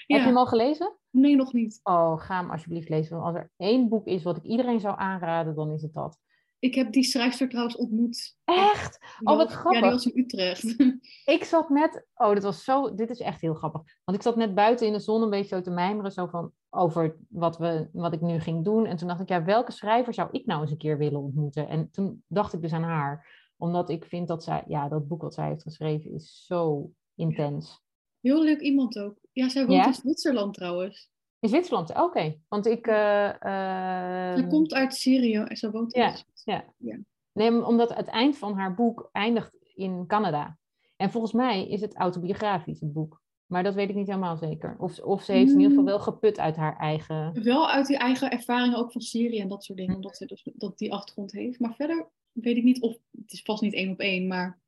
[0.07, 0.97] Heb je hem al gelezen?
[1.09, 1.79] nee, nog niet.
[1.83, 3.17] Oh, ga hem alsjeblieft lezen.
[3.19, 6.17] Want als er één boek is wat ik iedereen zou aanraden, dan is het dat.
[6.59, 8.35] Ik heb die schrijfster trouwens ontmoet.
[8.43, 8.99] Echt?
[9.23, 9.81] Oh, wat was- Ja, grappig.
[9.81, 10.63] die was in Utrecht.
[11.35, 13.81] Ik zat net, oh, dit was zo, dit is echt heel grappig.
[14.03, 16.51] Want ik zat net buiten in de zon een beetje zo te mijmeren, zo van
[16.69, 18.85] over wat, we, wat ik nu ging doen.
[18.85, 21.67] En toen dacht ik, ja, welke schrijver zou ik nou eens een keer willen ontmoeten?
[21.67, 25.21] En toen dacht ik dus aan haar, omdat ik vind dat zij, ja, dat boek
[25.21, 27.81] wat zij heeft geschreven is zo intens.
[28.21, 29.17] Heel leuk iemand ook.
[29.31, 29.87] Ja, zij woont Ja?
[29.87, 31.09] in Zwitserland trouwens.
[31.39, 32.35] In Zwitserland, oké.
[32.47, 32.87] Want ik.
[32.87, 36.63] eh, Zij ehm, komt uit Syrië en ze woont in Ja, Zwitserland.
[36.77, 36.89] ja.
[36.91, 36.99] Ja.
[37.31, 40.57] Nee, omdat het eind van haar boek eindigt in Canada.
[40.95, 43.21] En volgens mij is het autobiografisch, het boek.
[43.45, 44.75] Maar dat weet ik niet helemaal zeker.
[44.79, 45.89] Of, of ze heeft in ieder geval Mm.
[45.89, 47.43] wel geput uit haar eigen.
[47.43, 49.83] Wel uit die eigen ervaringen ook van Syrië en dat soort Hm.
[49.85, 49.95] dingen.
[50.01, 51.59] Omdat ze dus dat die achtergrond heeft.
[51.59, 52.97] Maar verder weet ik niet of...
[53.11, 54.59] Het is vast niet één op één, maar...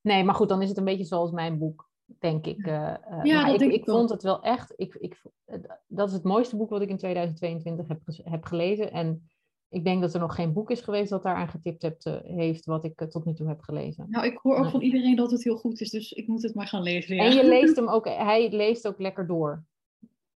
[0.00, 1.88] Nee, maar goed, dan is het een beetje zoals mijn boek,
[2.18, 2.66] denk ik.
[2.66, 4.72] eh, eh, dat ik, denk ik vond het wel echt.
[4.76, 8.92] Ik, ik, eh, dat is het mooiste boek wat ik in 2022 heb, heb gelezen.
[8.92, 9.28] En
[9.68, 12.64] ik denk dat er nog geen boek is geweest dat daaraan getipt hebt, eh, heeft,
[12.64, 14.06] wat ik eh, tot nu toe heb gelezen.
[14.08, 14.70] Nou, ik hoor ook Ja.
[14.70, 15.90] van iedereen dat het heel goed is.
[15.90, 17.16] Dus ik moet het maar gaan lezen.
[17.16, 17.24] Ja.
[17.24, 19.64] En je leest hem ook, hij leest ook lekker door.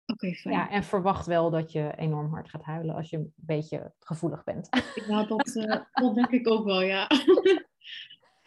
[0.07, 0.55] Oké, fijn.
[0.55, 4.45] Ja, en verwacht wel dat je enorm hard gaat huilen als je een beetje gevoelig
[4.45, 4.69] bent.
[5.09, 7.07] Ja, dat, eh, dat denk ik ook wel, ja.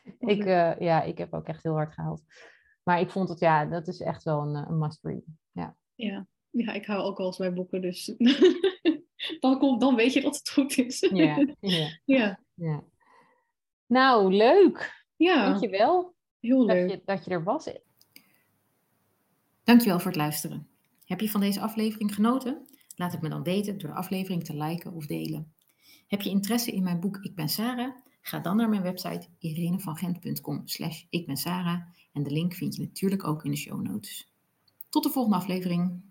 [0.34, 2.22] ik, eh, ja, ik heb ook echt heel hard gehuild.
[2.84, 5.24] Maar ik vond het, ja, dat is echt wel een, eh, een must-read.
[5.51, 5.76] Ja.
[5.95, 6.28] Ja.
[6.49, 8.05] ja, ik hou ook wel eens bij boeken, dus...
[9.39, 10.99] dan, komt, dan weet je dat het goed is.
[10.99, 12.39] Ja, ja, ja.
[12.53, 12.84] ja.
[13.86, 15.05] Nou, leuk.
[15.16, 16.89] Ja, Dankjewel heel dat leuk.
[16.89, 17.70] je, dat je er was.
[19.64, 20.68] Dankjewel voor het luisteren.
[21.05, 22.66] Heb je van deze aflevering genoten?
[22.95, 25.53] Laat het me dan weten door de aflevering te liken of delen.
[26.08, 27.95] Heb je interesse in mijn boek Ik ben Sarah?
[28.28, 31.82] Ga dan naar mijn website irenevangent.com slash Sarah
[32.13, 34.34] en de link vind je natuurlijk ook in de show notes.
[34.89, 36.01] Tot de volgende aflevering.